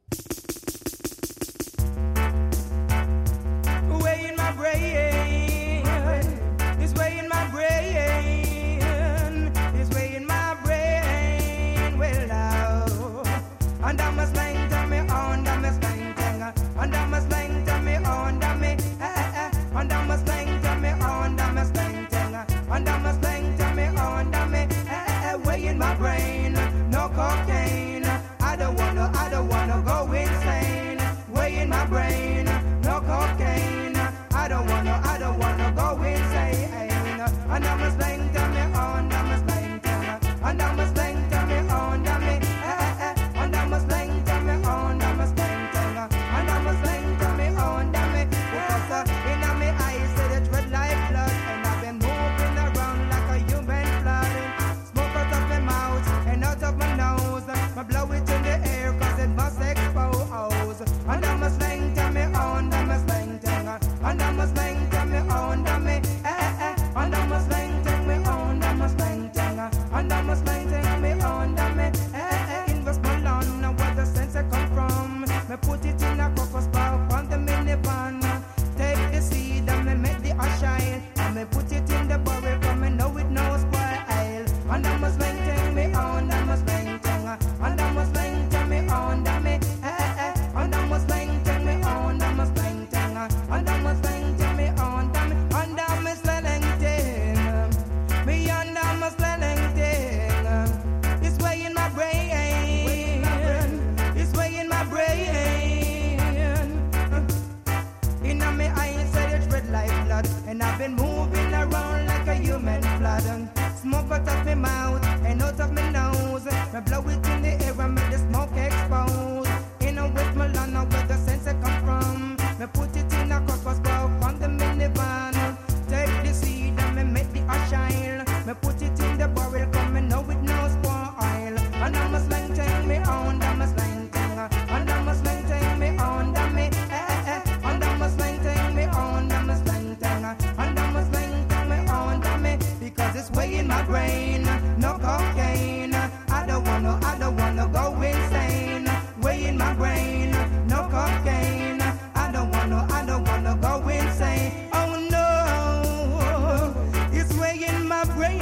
No 149.79 150.87
cocaine. 150.89 151.81
I 152.15 152.31
don't 152.31 152.51
wanna, 152.51 152.87
I 152.91 153.05
don't 153.05 153.25
wanna 153.27 153.57
go 153.61 153.87
insane. 153.87 154.51
Oh 154.73 155.07
no, 155.09 156.73
it's 157.11 157.33
way 157.37 157.65
my 157.85 158.03
brain. 158.15 158.39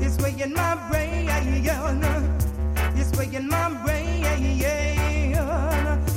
It's 0.00 0.16
way 0.18 0.46
my 0.46 0.74
brain. 0.88 1.28
It's 2.96 3.12
way 3.16 3.38
my 3.40 3.68
brain. 3.84 4.24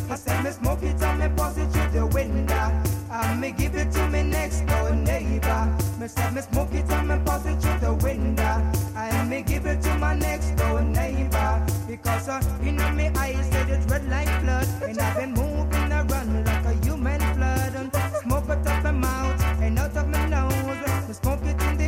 I 0.10 0.16
said 0.16 0.44
me 0.44 0.52
smoke 0.52 0.84
it 0.84 1.02
and 1.02 1.20
me 1.20 1.28
pass 1.36 1.58
it 1.58 1.68
through 1.72 2.00
the 2.00 2.06
window. 2.08 2.87
And 3.28 3.42
me 3.42 3.52
give 3.52 3.76
it 3.76 3.92
to 3.92 4.08
me 4.08 4.24
next 4.24 4.66
door 4.68 4.92
neighbor. 4.92 5.78
Me 6.00 6.08
said 6.08 6.34
me 6.34 6.42
smoke 6.42 6.74
it 6.74 6.90
and 6.90 7.08
me 7.10 7.18
pass 7.26 7.46
it 7.46 7.62
through 7.62 7.80
the 7.80 7.94
window. 7.96 8.56
And 8.96 9.30
me 9.30 9.42
give 9.42 9.66
it 9.66 9.82
to 9.82 9.98
my 9.98 10.16
next 10.16 10.56
door 10.56 10.82
neighbor. 10.82 11.66
Because 11.88 12.30
uh, 12.30 12.42
in 12.64 12.78
my 12.78 13.12
eyes 13.18 13.50
said 13.52 13.70
it's 13.70 13.86
red 13.92 14.08
like 14.10 14.32
blood. 14.42 14.68
And 14.82 14.98
I've 15.00 15.18
been 15.18 15.34
moving 15.34 15.92
around 15.92 16.46
like 16.46 16.66
a 16.66 16.74
human 16.86 17.20
flood. 17.36 17.76
And 17.76 17.92
smoke 18.24 18.50
out 18.50 18.66
of 18.66 18.84
my 18.84 18.92
mouth 18.92 19.62
and 19.62 19.78
out 19.78 19.98
of 19.98 20.08
my 20.08 20.26
nose. 20.28 21.08
Me 21.08 21.14
smoke 21.14 21.44
it 21.44 21.62
in 21.64 21.78
the 21.78 21.87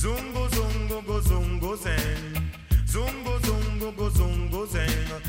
Zungo, 0.00 0.48
zungo, 0.48 1.02
go, 1.02 1.20
zungo, 1.20 1.76
zen. 1.76 2.50
Zungo, 2.86 3.38
zungo, 3.40 3.94
go, 3.94 4.08
zungo, 4.08 4.66
zen. 4.66 4.88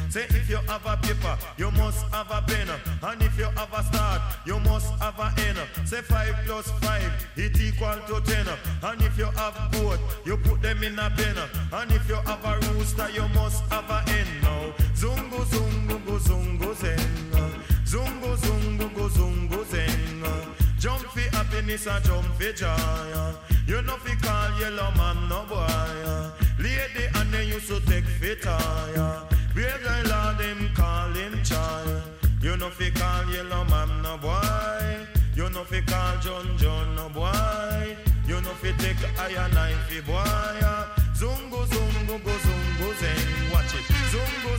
Say 0.10 0.24
if 0.30 0.50
you 0.50 0.60
have 0.66 0.86
a 0.86 0.96
paper, 0.96 1.38
you 1.58 1.70
must 1.72 2.06
have 2.14 2.32
a 2.32 2.42
pen. 2.42 2.70
And 3.04 3.22
if 3.22 3.38
you 3.38 3.50
have 3.58 3.74
a 3.74 3.84
start, 3.84 4.22
you 4.46 4.58
must 4.62 4.88
have 5.02 5.20
a 5.20 5.34
end. 5.42 5.60
Say 5.86 6.02
five 6.02 6.36
plus 6.46 6.72
five, 6.80 7.12
it 7.36 7.60
equal 7.60 7.98
to 8.08 8.22
ten. 8.22 8.48
And 8.82 9.02
if 9.02 9.18
you 9.18 9.26
have 9.26 9.60
both, 9.74 10.00
you 10.26 10.38
put 10.38 10.62
them 10.62 10.84
in 10.84 10.98
a 10.98 11.10
pen. 11.10 11.36
And 11.74 11.92
if 11.92 12.08
you 12.08 12.16
have 12.16 12.46
a 12.46 12.58
rooster, 12.72 13.10
you 13.10 13.28
must 13.36 13.64
have 13.74 13.90
a 13.90 14.10
hen. 14.10 14.28
Now, 14.42 14.72
zungo, 14.96 15.44
zungo, 15.52 16.06
go, 16.06 16.18
zungo, 16.18 16.74
zen. 16.76 16.98
Zungo, 17.84 18.38
zungo, 18.38 18.96
go, 18.96 19.10
zungo, 19.10 19.66
zen. 19.66 20.24
Jump 20.80 21.02
for 21.02 21.20
happiness 21.36 21.88
and 21.88 22.06
jump 22.06 22.26
for 22.36 22.54
joy. 22.54 23.51
You 23.68 23.82
know 23.84 23.98
fi 23.98 24.16
call 24.16 24.60
yellow 24.60 24.92
man 24.98 25.30
no 25.30 25.46
boy. 25.48 25.68
Lady 26.60 27.06
and 27.16 27.34
they 27.34 27.46
used 27.46 27.68
to 27.68 27.80
take 27.82 28.06
fit 28.06 28.42
tire. 28.42 29.22
Where 29.54 29.78
the 29.78 30.10
Lord 30.10 30.38
them 30.38 30.70
call 30.76 31.12
him 31.14 31.42
child. 31.44 32.02
You 32.42 32.58
know 32.58 32.70
fi 32.70 32.90
call 32.92 33.26
yellow 33.32 33.64
man 33.66 34.02
no 34.02 34.18
boy. 34.18 35.08
You 35.36 35.50
know 35.50 35.64
fi 35.64 35.82
call 35.82 36.18
John 36.20 36.58
John 36.58 36.96
no 36.96 37.10
boy. 37.10 37.96
You 38.28 38.42
know 38.42 38.54
fi 38.62 38.72
take 38.78 38.98
iron 39.20 39.52
knife 39.54 39.84
fi 39.90 40.02
boy. 40.02 40.60
Zungo 41.16 41.66
zungo 41.72 42.18
go 42.24 42.32
zungo 42.46 42.94
zen. 43.00 43.52
Watch 43.54 43.74
it. 43.76 43.86
Zungo 44.12 44.52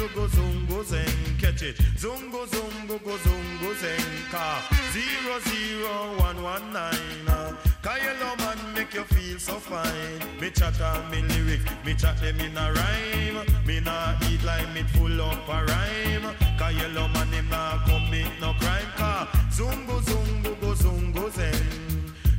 zungo 0.00 0.14
go 0.14 0.26
zungo 0.28 0.84
zen. 0.84 1.36
Catch 1.38 1.62
it. 1.62 1.76
Zungo 1.96 2.46
zungo 2.46 3.02
go 3.04 3.16
zungo 3.18 3.74
zen. 3.80 4.00
Car 4.30 4.62
zero 4.92 5.38
zero 5.40 6.18
one 6.18 6.42
one 6.42 6.72
nine. 6.72 7.28
uh. 7.28 7.54
Cause 7.82 8.02
yellow 8.02 8.36
man 8.36 8.58
make 8.74 8.94
you 8.94 9.04
feel 9.04 9.38
so 9.38 9.54
fine. 9.54 10.40
Me 10.40 10.50
chat 10.50 10.80
on 10.80 11.10
me 11.10 11.22
lyric, 11.22 11.60
me 11.84 11.94
chat 11.94 12.18
them 12.20 12.40
in 12.40 12.56
a 12.56 12.72
rhyme. 12.72 13.66
Me 13.66 13.80
nah 13.80 14.14
eat 14.30 14.42
like 14.44 14.72
me 14.74 14.82
full 14.94 15.20
up 15.20 15.48
a 15.48 15.64
rhyme. 15.64 16.34
Yellow 16.70 17.08
man 17.08 17.26
him 17.32 17.48
nah 17.48 17.84
commit 17.84 18.28
no 18.40 18.52
crime. 18.60 18.86
Cause 18.96 19.28
zungo 19.50 20.00
zungo 20.02 20.60
go 20.60 20.74
zungo 20.74 21.30
zen. 21.32 21.66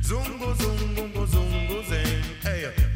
Zungo 0.02 0.54
zungo. 0.54 0.91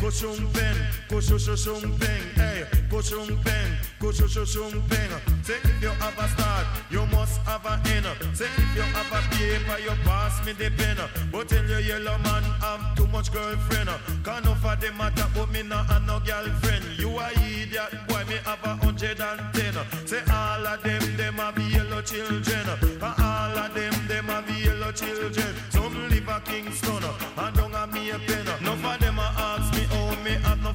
Hey, 0.06 0.12
go 0.12 0.36
shum 0.36 0.52
pen, 0.52 0.76
go 1.08 1.20
shu 1.20 1.36
shu 1.36 1.56
shum 1.56 1.98
pen. 1.98 2.22
Hey, 2.36 2.64
go 2.88 3.00
shum 3.00 3.26
pen, 3.42 3.76
go 3.98 4.12
shu 4.12 4.28
shu 4.28 4.46
shum 4.46 4.70
pen. 4.88 5.10
Say 5.42 5.56
if 5.64 5.82
you 5.82 5.88
have 5.88 6.16
a 6.16 6.28
start, 6.28 6.66
you 6.90 7.04
must 7.06 7.40
have 7.40 7.66
a 7.66 7.72
end. 7.90 8.06
Say 8.32 8.44
if 8.44 8.76
you 8.76 8.82
have 8.82 9.12
a 9.12 9.20
paper, 9.34 9.80
you 9.82 9.90
pass 10.04 10.46
me 10.46 10.52
the 10.52 10.70
pen. 10.70 10.96
But 11.32 11.48
tell 11.48 11.64
you 11.64 11.78
yellow 11.78 12.18
man 12.18 12.44
have 12.60 12.94
too 12.94 13.08
much 13.08 13.32
girlfriend. 13.32 13.90
Can 14.22 14.44
no 14.44 14.54
for 14.54 14.76
them 14.76 14.96
matter, 14.96 15.26
but 15.34 15.50
me 15.50 15.64
not 15.64 15.86
have 15.86 16.06
no 16.06 16.20
girlfriend. 16.20 16.84
You 16.98 17.08
a 17.18 17.28
idiot, 17.42 18.06
boy, 18.06 18.22
me 18.28 18.36
have 18.44 18.62
a 18.62 18.76
hundred 18.76 19.20
and 19.20 19.54
ten. 19.54 19.74
Say 20.06 20.22
all 20.30 20.66
of 20.68 20.82
them, 20.84 21.16
them 21.16 21.34
have 21.34 21.58
yellow 21.58 22.02
children. 22.02 22.66
All 23.02 23.58
of 23.58 23.74
them, 23.74 23.92
them 24.06 24.26
have 24.26 24.48
yellow 24.50 24.92
children. 24.92 25.52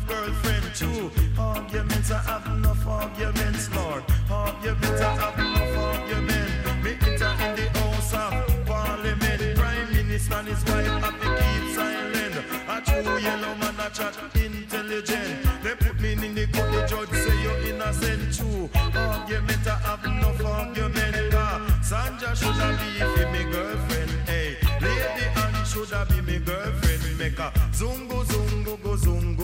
No 0.02 0.14
girlfriend. 0.14 0.76
True, 0.76 1.12
arguments, 1.38 2.12
I 2.12 2.20
have 2.20 2.46
enough 2.48 2.88
arguments, 2.88 3.70
Lord. 3.76 4.04
Arguments, 4.30 5.02
I 5.02 5.16
have 5.16 5.40
enough 5.40 5.78
arguments. 5.78 6.84
Me 6.84 6.92
enter 7.02 7.34
in 7.46 7.56
the 7.56 7.80
house 7.80 8.14
of 8.14 8.66
parliament. 8.66 9.58
Prime 9.58 9.92
Minister 9.92 10.36
and 10.36 10.48
his 10.48 10.64
wife 10.66 10.88
have 10.88 11.20
to 11.22 11.30
keep 11.40 11.76
silent. 11.76 12.36
A 12.70 12.82
true 12.86 13.18
yellow 13.20 13.56
man, 13.56 13.76
a 13.80 13.90
chat 13.90 14.18
intelligent. 14.36 15.64
They 15.64 15.76
put 15.76 16.00
me 16.00 16.14
in 16.14 16.36
the 16.36 16.48
court, 16.48 16.72
the 16.72 16.88
judge 16.88 17.10
say 17.24 17.42
you're 17.44 17.60
innocent. 17.68 18.34
True, 18.36 18.70
argument, 18.76 19.68
I 19.68 19.76
have 19.88 20.06
enough 20.06 20.46
argument. 20.46 21.32
Car 21.32 21.60
Sanja 21.84 22.36
should 22.36 22.56
have 22.64 22.80
be 22.80 23.00
for 23.00 23.28
me 23.32 23.52
girlfriend. 23.52 24.12
Hey, 24.26 24.58
lady 24.82 25.26
Anne 25.36 25.66
should 25.66 25.90
have 25.90 26.10
be 26.10 26.22
me 26.22 26.40
girlfriend. 26.40 27.18
Make 27.20 27.38
a 27.40 27.52
zungo 27.72 28.24
zungo 28.26 28.82
go 28.82 28.96
zungo 28.96 29.41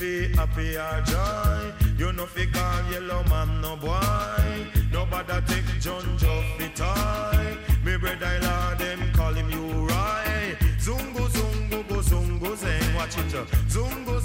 fi 0.00 0.32
happy 0.34 0.76
or 0.76 1.02
joy. 1.04 1.72
You 1.98 2.12
know 2.12 2.24
fi 2.26 2.46
call 2.46 2.90
yellow 2.90 3.22
man 3.28 3.60
no 3.60 3.76
boy. 3.76 4.66
Nobody 4.90 5.38
take 5.46 5.70
John 5.80 6.04
Joff 6.20 6.46
fi 6.56 6.68
toy. 6.80 7.58
Me 7.84 7.96
brother 7.98 8.38
Lord 8.42 8.78
them 8.78 9.00
call 9.12 9.34
him 9.34 9.50
you 9.50 9.66
right. 9.92 10.56
Zungo 10.78 11.28
zungo 11.36 11.86
go 11.88 11.96
zungo 12.10 12.56
zen. 12.56 12.94
Watch 12.94 13.18
it. 13.18 13.34
uh. 13.34 13.44
Zungo, 13.68 14.16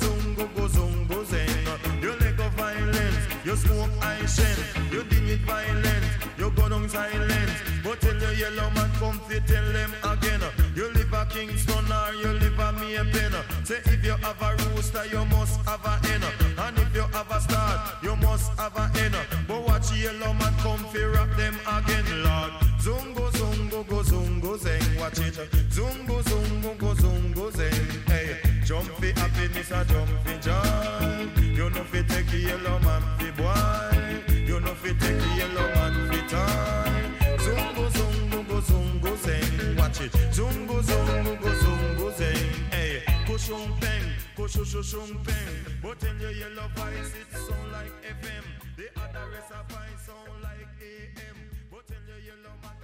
go, 0.56 0.68
zungo, 0.76 1.26
zeng. 1.26 2.02
You 2.02 2.12
let 2.22 2.38
go 2.38 2.48
violence, 2.50 3.18
you 3.44 3.56
smoke 3.58 3.92
high 4.00 4.26
shen. 4.26 4.58
You 4.92 5.04
ding 5.04 5.28
it 5.28 5.42
violence, 5.42 6.06
you 6.38 6.52
go 6.52 6.70
down 6.70 6.88
silence. 6.88 7.52
But 7.84 8.00
tell 8.02 8.18
the 8.18 8.34
yellow 8.36 8.70
man 8.72 8.90
come 9.00 9.20
fi 9.28 9.40
tell 9.40 9.68
them 9.74 9.92
again. 10.04 10.42
You 10.76 10.88
live 10.94 11.14
a 11.14 11.26
Kingston 11.26 11.92
or 11.92 12.14
you 12.14 12.32
live 12.40 12.60
a 12.60 12.72
Maypen. 12.80 13.34
Say 13.68 13.82
if 13.86 14.04
you 14.06 14.12
have 14.12 14.42
a 14.42 14.65
rooster, 14.86 15.06
you 15.16 15.26
must 15.26 15.60
have 15.66 15.86
a 15.86 16.08
hen. 16.08 16.24
uh. 16.24 16.64
And 16.68 16.78
if 16.80 16.96
you 16.96 17.02
have 17.02 17.32
a 17.32 17.42
star, 17.42 17.94
you 18.04 18.16
must 18.18 18.52
have 18.60 18.76
a 18.76 18.88
hen. 18.98 19.16
uh. 19.16 19.24
But 19.48 19.68
watch 19.68 19.92
yellow 19.94 20.34
man 20.34 20.54
come 20.60 20.84
fi 20.92 21.04
rock 21.06 21.30
them 21.38 21.56
again, 21.68 22.24
Lord. 22.24 22.52
Zungo, 22.80 23.32
zungo, 23.32 23.88
go, 23.88 24.04
zungo, 24.04 24.58
zeng. 24.58 25.00
Watch 25.00 25.20
it. 25.20 25.34
Zungo, 25.70 26.22
zungo, 26.24 26.78
go, 26.78 26.94
zungo, 26.94 27.52
zeng. 27.52 28.08
Hey, 28.08 28.38
jump 28.66 28.90
fi 29.00 29.12
happiness 29.20 29.72
or 29.72 29.84
jump 29.86 30.10
fi 30.24 30.38
joy. 30.40 31.30
You 31.42 31.70
know 31.70 31.84
fi 31.84 32.04
take 32.04 32.34
yellow 32.34 32.80
man 32.80 33.02
fi 33.18 33.32
boy. 33.32 34.34
You 34.46 34.60
know 34.60 34.74
fi 34.76 34.94
take 34.94 35.38
yellow 35.38 35.68
man 35.76 36.10
fi 36.10 36.20
toy. 36.32 37.38
Zungo, 37.44 37.90
zungo, 37.98 38.48
go, 38.48 38.62
zungo, 38.62 39.16
zeng. 39.18 39.78
Watch 39.78 40.02
it. 40.02 40.12
Zungo, 40.32 40.82
zungo, 40.82 41.42
go, 41.42 41.50
zungo, 41.50 42.12
zeng. 42.12 42.72
Hey, 42.72 43.02
peng, 43.06 43.26
kushushung 43.26 43.80
peng. 44.48 45.80
But 45.82 46.00
tell 46.00 46.16
your 46.18 46.32
yellow 46.32 46.68
voice 46.76 47.14
it 47.16 47.32
sound 47.34 47.72
like 47.72 47.92
FM. 48.04 48.46
The 48.78 48.88
other 49.02 49.30
rest 49.32 49.52
of 49.52 49.66
voice 49.70 50.06
sound 50.06 50.44
like 50.44 50.68
AM. 50.82 51.38
But 51.72 51.88
tell 51.88 51.98
your 52.08 52.20
yellow 52.20 52.54
man. 52.62 52.76